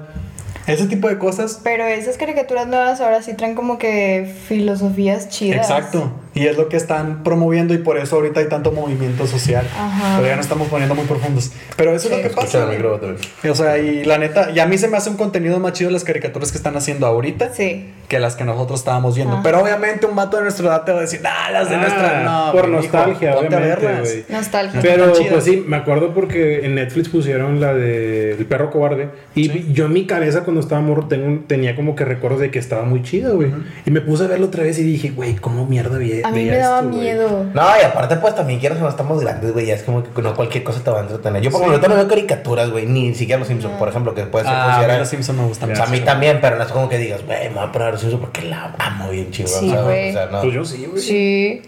[0.67, 1.61] ese tipo de cosas.
[1.63, 5.57] Pero esas caricaturas nuevas ahora sí traen como que filosofías chidas.
[5.69, 6.11] Exacto.
[6.35, 9.65] Y es lo que están promoviendo y por eso ahorita hay tanto movimiento social.
[9.75, 10.17] Ajá.
[10.17, 11.51] Pero ya no estamos poniendo muy profundos.
[11.75, 12.57] Pero eso es lo que Escucha pasa.
[12.59, 12.77] el güey.
[12.77, 13.21] micro otra vez.
[13.49, 15.89] O sea, y la neta, y a mí se me hace un contenido más chido
[15.89, 17.91] las caricaturas que están haciendo ahorita Sí.
[18.07, 19.33] que las que nosotros estábamos viendo.
[19.35, 19.43] Ajá.
[19.43, 21.79] Pero obviamente un vato de nuestra edad te va a decir, ah, las de Ah,
[21.81, 22.23] nuestra.
[22.23, 24.25] No, por nostalgia, ponte a obviamente.
[24.29, 24.81] Nostalgia.
[24.81, 29.49] Pero pues sí, me acuerdo porque en Netflix pusieron la de El perro cobarde y
[29.49, 29.67] Sí.
[29.73, 32.83] yo en mi cabeza cuando estaba morro tengo tenía como que recuerdos de que estaba
[32.83, 33.51] muy chido, güey.
[33.85, 36.45] Y me puse a verlo otra vez y dije, güey, ¿cómo mierda vi A mí
[36.45, 36.95] me daba güey?
[36.99, 37.45] miedo.
[37.53, 39.65] No, y aparte, pues también quieres o no estamos grandes, güey.
[39.65, 41.41] Ya es como que no cualquier cosa te va a entretener.
[41.41, 42.85] Yo, por ejemplo, ahorita no veo caricaturas, güey.
[42.85, 44.99] Ni siquiera los Simpsons, por ejemplo, que puede ser Ah, a mí considerada.
[44.99, 47.25] los Simpsons me gustan O sea, a mí también, pero no es como que digas,
[47.25, 49.59] güey, me voy a poner los Simpsons porque la amo bien chingón.
[49.59, 49.69] Sí.
[49.73, 50.41] O sea, no.
[50.41, 51.01] Pues yo sí, güey.
[51.01, 51.61] Sí.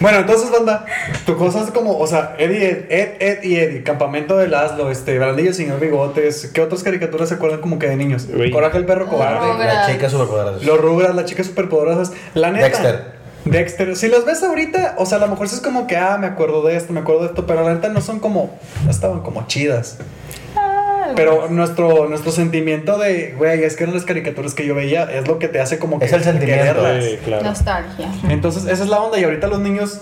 [0.00, 0.84] Bueno, entonces, banda,
[1.26, 4.90] tu cosa es como, o sea, Eddie, Ed, Ed, Ed y Eddie, Campamento de Laszlo,
[4.90, 8.26] este, Brandillo Señor Bigotes, ¿qué otras caricaturas se acuerdan como que de niños?
[8.32, 8.50] Güey.
[8.50, 9.64] Coraje el perro cobarde.
[9.64, 10.64] La chica superpoderosa.
[10.64, 12.64] Los Rugrats, las chicas superpoderosas, la neta.
[12.64, 13.13] Dexter.
[13.44, 16.16] Dexter, si los ves ahorita, o sea, a lo mejor sí es como que, ah,
[16.18, 18.90] me acuerdo de esto, me acuerdo de esto, pero la neta no son como, no
[18.90, 19.98] estaban como chidas.
[20.56, 25.04] Ah, Pero nuestro, nuestro sentimiento de, güey, es que eran las caricaturas que yo veía,
[25.04, 27.04] es lo que te hace como que Es el sentimiento, quererlas.
[27.04, 27.44] Sí, claro.
[27.44, 28.08] Nostalgia.
[28.30, 29.18] Entonces, esa es la onda.
[29.18, 30.00] Y ahorita los niños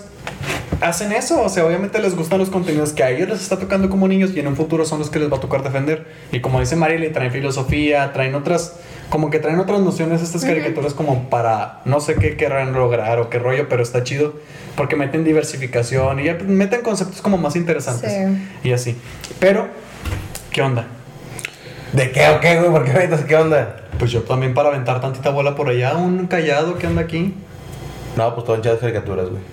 [0.81, 1.41] hacen eso.
[1.41, 4.31] O sea, obviamente les gustan los contenidos que a ellos les está tocando como niños
[4.35, 6.05] y en un futuro son los que les va a tocar defender.
[6.31, 8.75] Y como dice Marily, traen filosofía, traen otras,
[9.09, 13.29] como que traen otras nociones estas caricaturas como para no sé qué querrán lograr o
[13.29, 14.33] qué rollo, pero está chido
[14.75, 18.67] porque meten diversificación y ya meten conceptos como más interesantes Sí.
[18.69, 18.97] y así.
[19.39, 19.67] Pero,
[20.51, 20.87] ¿qué onda?
[21.93, 22.71] ¿De qué o qué, güey?
[22.71, 23.83] ¿Por qué me dices qué onda?
[23.99, 27.35] Pues yo también para aventar tantita bola por allá, un callado que anda aquí.
[28.17, 29.52] No, pues todo en caricaturas, güey.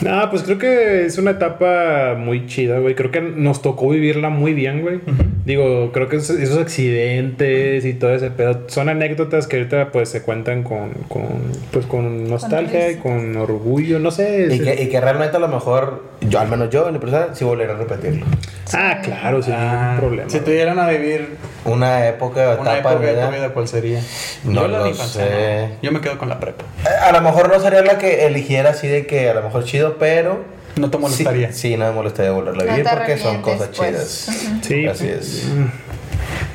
[0.00, 2.94] No, pues creo que es una etapa muy chida, güey.
[2.94, 5.00] Creo que nos tocó vivirla muy bien, güey.
[5.46, 10.08] Digo, creo que esos, esos accidentes y todo ese pedo son anécdotas que ahorita pues
[10.08, 11.24] se cuentan con, con
[11.70, 14.48] pues con nostalgia y con orgullo, no sé.
[14.50, 17.28] Y que, y que realmente a lo mejor, yo, al menos yo en mi persona,
[17.34, 18.26] sí volveré a repetirlo.
[18.72, 20.30] Ah, claro, sin Ah, ningún problema.
[20.30, 21.28] Si tuvieran a vivir
[21.66, 23.26] Una época, Una etapa época de de vida.
[23.28, 24.00] tu vida, ¿cuál sería?
[24.44, 25.66] No Yo la lo infancia, sé.
[25.68, 25.74] no.
[25.82, 26.64] Yo me quedo con la prepa.
[26.84, 29.64] Eh, A lo mejor no sería la que eligiera así de que a lo mejor
[29.64, 30.44] chido, pero.
[30.76, 31.52] No te molestaría.
[31.52, 34.26] Sí, sí, no me molestaría volverla a No vivir porque son cosas pues.
[34.26, 34.60] chidas.
[34.62, 35.48] Sí, Así es.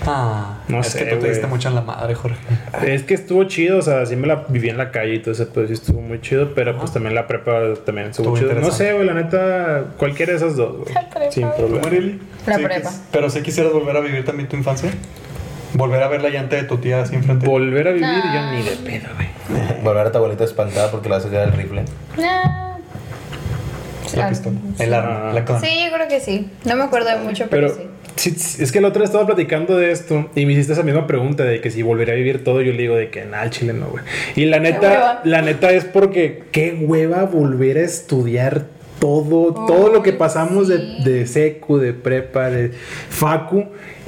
[0.06, 2.38] Ah, No es sé, que tú te diste mucho en la madre, Jorge.
[2.86, 5.32] Es que estuvo chido, o sea, sí me la viví en la calle y todo
[5.34, 8.62] ese pues sí estuvo muy chido, pero pues también la prepa también estuvo, Estuvo chido.
[8.62, 10.94] No sé, güey, la neta, cualquiera de esas dos, güey.
[10.94, 11.32] La prepa.
[11.32, 12.18] Sin problema.
[12.48, 12.92] La Sí, prepa.
[13.12, 14.90] Pero si quisieras volver a vivir también tu infancia.
[15.74, 17.46] Volver a ver la llanta de tu tía así enfrente.
[17.46, 18.34] Volver a vivir Nah.
[18.54, 19.28] yo ni de pedo, güey.
[19.84, 21.84] Volver a tu abuelita espantada porque le vas a sacar el rifle.
[22.24, 22.66] Ah.
[24.16, 24.58] La Ah, pistola.
[24.80, 25.34] El arma.
[25.34, 25.60] La con.
[25.62, 26.48] Sí, yo creo que sí.
[26.66, 27.76] No me acuerdo de mucho, pero, Pero
[28.16, 28.32] sí.
[28.32, 30.84] sí, sí, es que el otro día estaba platicando de esto y me hiciste esa
[30.84, 33.44] misma pregunta de que si volvería a vivir todo, yo le digo de que nada,
[33.44, 34.04] al chile no, güey.
[34.36, 38.66] Y la neta, la neta es porque qué hueva volver a estudiar
[39.00, 41.04] todo, todo lo que pasamos de, sí.
[41.06, 42.72] de secu, de prepa, de
[43.10, 43.66] facu.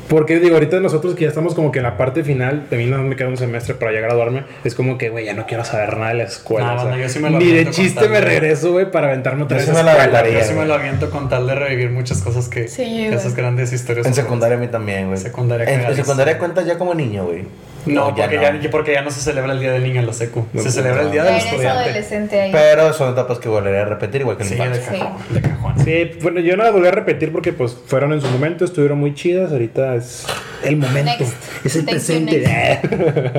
[0.07, 2.85] Porque digo, ahorita nosotros que ya estamos como que en la parte final, de mí
[2.85, 5.63] no me queda un semestre para ya graduarme, es como que, güey, ya no quiero
[5.63, 6.73] saber nada de la escuela.
[6.75, 8.91] No, o sea, no, yo sí me lo ni de chiste me de- regreso, güey,
[8.91, 10.73] para aventarme otra Yo vez sí a me la escuela, aventaría, Yo sí me lo
[10.73, 12.67] aviento con tal de revivir muchas cosas que.
[12.67, 14.05] Sí, esas grandes historias.
[14.05, 15.17] En secundaria a mí también, güey.
[15.17, 17.45] Secundaria En, en secundaria cuentas ya como niño, güey.
[17.86, 18.61] No, porque, no.
[18.61, 20.45] ya, porque ya no se celebra el Día del Niño en la secu.
[20.53, 21.67] No, se celebra el Día del Estudiante.
[21.67, 22.51] adolescente ahí.
[22.51, 25.73] Pero son etapas que volveré a repetir, igual que Sí, la de cajón, de cajón.
[25.84, 28.99] Sí, bueno, yo no la volví a repetir porque pues fueron en su momento, estuvieron
[28.99, 30.25] muy chidas, ahorita es
[30.63, 31.34] el momento, Next.
[31.65, 32.82] es el Thank presente.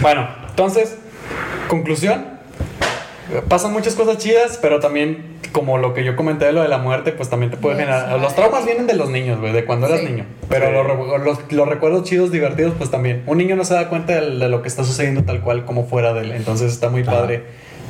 [0.00, 0.96] Bueno, entonces,
[1.68, 2.26] conclusión.
[3.48, 6.76] Pasan muchas cosas chidas, pero también, como lo que yo comenté de lo de la
[6.76, 8.20] muerte, pues también te puede Yes, generar.
[8.20, 10.06] Los traumas vienen de los niños, güey, de cuando eras Sí.
[10.06, 10.26] niño.
[10.50, 10.72] Pero Sí.
[10.74, 13.22] los, los- los recuerdos chidos, divertidos, pues también.
[13.26, 15.86] Un niño no se da cuenta de, de lo que está sucediendo tal cual como
[15.86, 16.32] fuera de él.
[16.32, 17.44] Entonces está muy padre.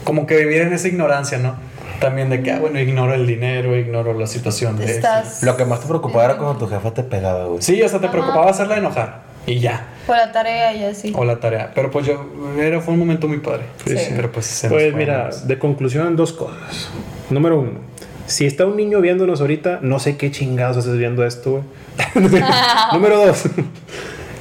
[0.04, 1.56] Como que vivir en esa ignorancia, ¿no?
[1.98, 5.64] También de que, ah, bueno, ignoro el dinero, ignoro la situación de Estás Lo que
[5.64, 7.62] más te preocupaba era cuando tu jefa te pegaba, güey.
[7.62, 8.12] Sí, o sea, te Ajá.
[8.12, 9.22] preocupaba hacerla enojar.
[9.48, 9.86] Y ya.
[10.06, 11.12] por la tarea y así.
[11.16, 11.72] O la tarea.
[11.74, 12.24] Pero pues yo,
[12.60, 13.62] era, fue un momento muy padre.
[13.84, 14.12] Sí, sí.
[14.14, 16.90] Pero pues se Pues mira, de conclusión, dos cosas.
[17.30, 17.72] Número uno,
[18.26, 21.62] si está un niño viéndonos ahorita, no sé qué chingados haces viendo esto, güey.
[22.92, 23.44] Número dos,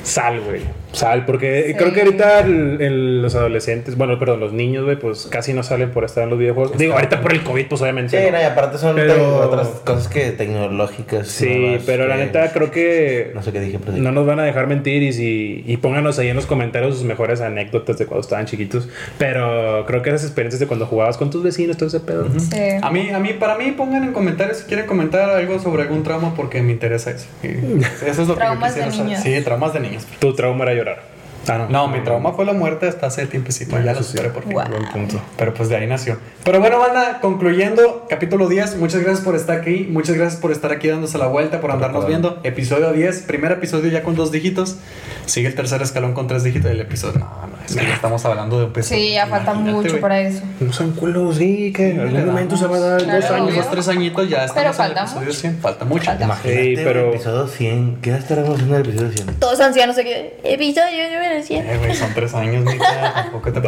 [0.06, 0.62] sal, güey.
[0.94, 1.74] Sal, porque Sí.
[1.74, 5.62] creo que ahorita el- el- los adolescentes, bueno, perdón, los niños, güey, pues casi no
[5.62, 6.78] salen por estar en los videojuegos.
[6.78, 8.18] Digo, ahorita por el COVID, pues obviamente.
[8.18, 8.38] Sí, ¿no?
[8.38, 11.28] no, y aparte son Pero- otras cosas que tecnológicas.
[11.28, 14.40] Sí, nuevas, pero la neta creo que No sé qué dije, pero no nos van
[14.40, 18.06] a dejar mentir y, si, y pónganos ahí en los comentarios sus mejores anécdotas de
[18.06, 18.88] cuando estaban chiquitos.
[19.18, 22.28] Pero creo que esas experiencias de cuando jugabas con tus vecinos, todo ese pedo.
[22.40, 22.58] Sí.
[22.82, 26.04] A mí, a mí, para mí, pongan en comentarios si quieren comentar algo sobre algún
[26.04, 27.26] trauma porque me interesa eso.
[27.44, 27.48] Y
[28.08, 29.06] eso es lo Traumas que yo de quisiera saber.
[29.06, 29.24] niños.
[29.24, 29.95] Sí, traumas de niños.
[30.20, 31.15] Tu trauma era llorar.
[31.48, 33.72] Ah, No, mi trauma fue la muerte hasta hace tiempecito.
[33.72, 34.18] Bueno, ya lo eso sí.
[34.18, 34.54] superé por fin.
[34.54, 35.22] Buen punto.
[35.38, 36.18] Pero pues de ahí nació.
[36.44, 38.78] Pero bueno, banda, concluyendo, capítulo 10.
[38.78, 39.88] Muchas gracias por estar aquí.
[39.90, 42.40] Muchas gracias por estar aquí dándose la vuelta, por andarnos viendo.
[42.44, 44.78] Episodio 10, primer episodio ya con dos dígitos.
[45.26, 46.70] Sigue el tercer escalón con tres dígitos.
[46.72, 47.20] El episodio.
[47.20, 48.94] No, no, es que ya estamos hablando de un peso.
[48.94, 50.02] Sí, ya falta Imagínate, mucho güey.
[50.02, 50.42] para eso.
[50.60, 53.56] No sean culos, sí, que en algún momento se va a dar Claro, dos años.
[53.56, 55.40] Dos, tres añitos ya Pero estamos en el falta episodio mucho.
[55.40, 55.58] 100.
[55.62, 56.06] Falta mucho.
[56.06, 56.24] Falta.
[56.26, 57.98] Imagínate Sí, pero- el episodio 100.
[58.02, 59.36] ¿Qué estaremos haciendo en el episodio 100?
[59.40, 60.12] Todos ancianos aquí.
[60.44, 61.04] Episodio
[61.36, 61.70] número 100.
[61.70, 63.14] Eh, güey, son tres años, Mica.
[63.32, 63.62] Tampoco te.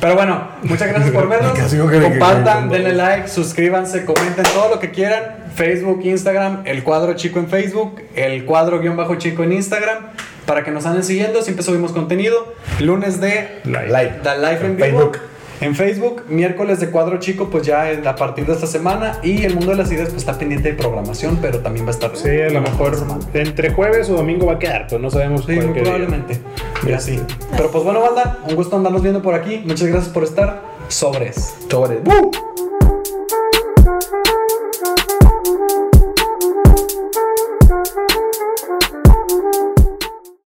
[0.00, 1.58] Pero bueno, muchas gracias por vernos.
[2.02, 5.44] Compartan, denle like, suscríbanse, comenten todo lo que quieran.
[5.54, 10.08] Facebook, Instagram, el cuadro chico en Facebook, el cuadro guion bajo chico en Instagram.
[10.46, 12.54] Para que nos anden siguiendo, siempre subimos contenido.
[12.80, 13.86] Lunes de Live.
[13.86, 14.20] Live.
[14.22, 14.86] Da Live en, En vivo.
[14.86, 15.18] Facebook.
[15.64, 19.18] En Facebook, miércoles de cuadro chico, pues ya a partir de esta semana.
[19.22, 21.92] Y el mundo de las ideas, pues está pendiente de programación, pero también va a
[21.92, 22.14] estar.
[22.14, 22.98] Sí, a lo mejor
[23.32, 26.38] entre jueves o domingo va a quedar, pues no sabemos Sí, muy probablemente.
[26.86, 27.18] Y así.
[27.56, 29.62] Pero pues bueno, banda, un gusto andarnos viendo por aquí.
[29.64, 30.60] Muchas gracias por estar.
[30.88, 31.54] Sobres.
[31.70, 31.96] Sobre.
[32.00, 32.30] ¡Woo!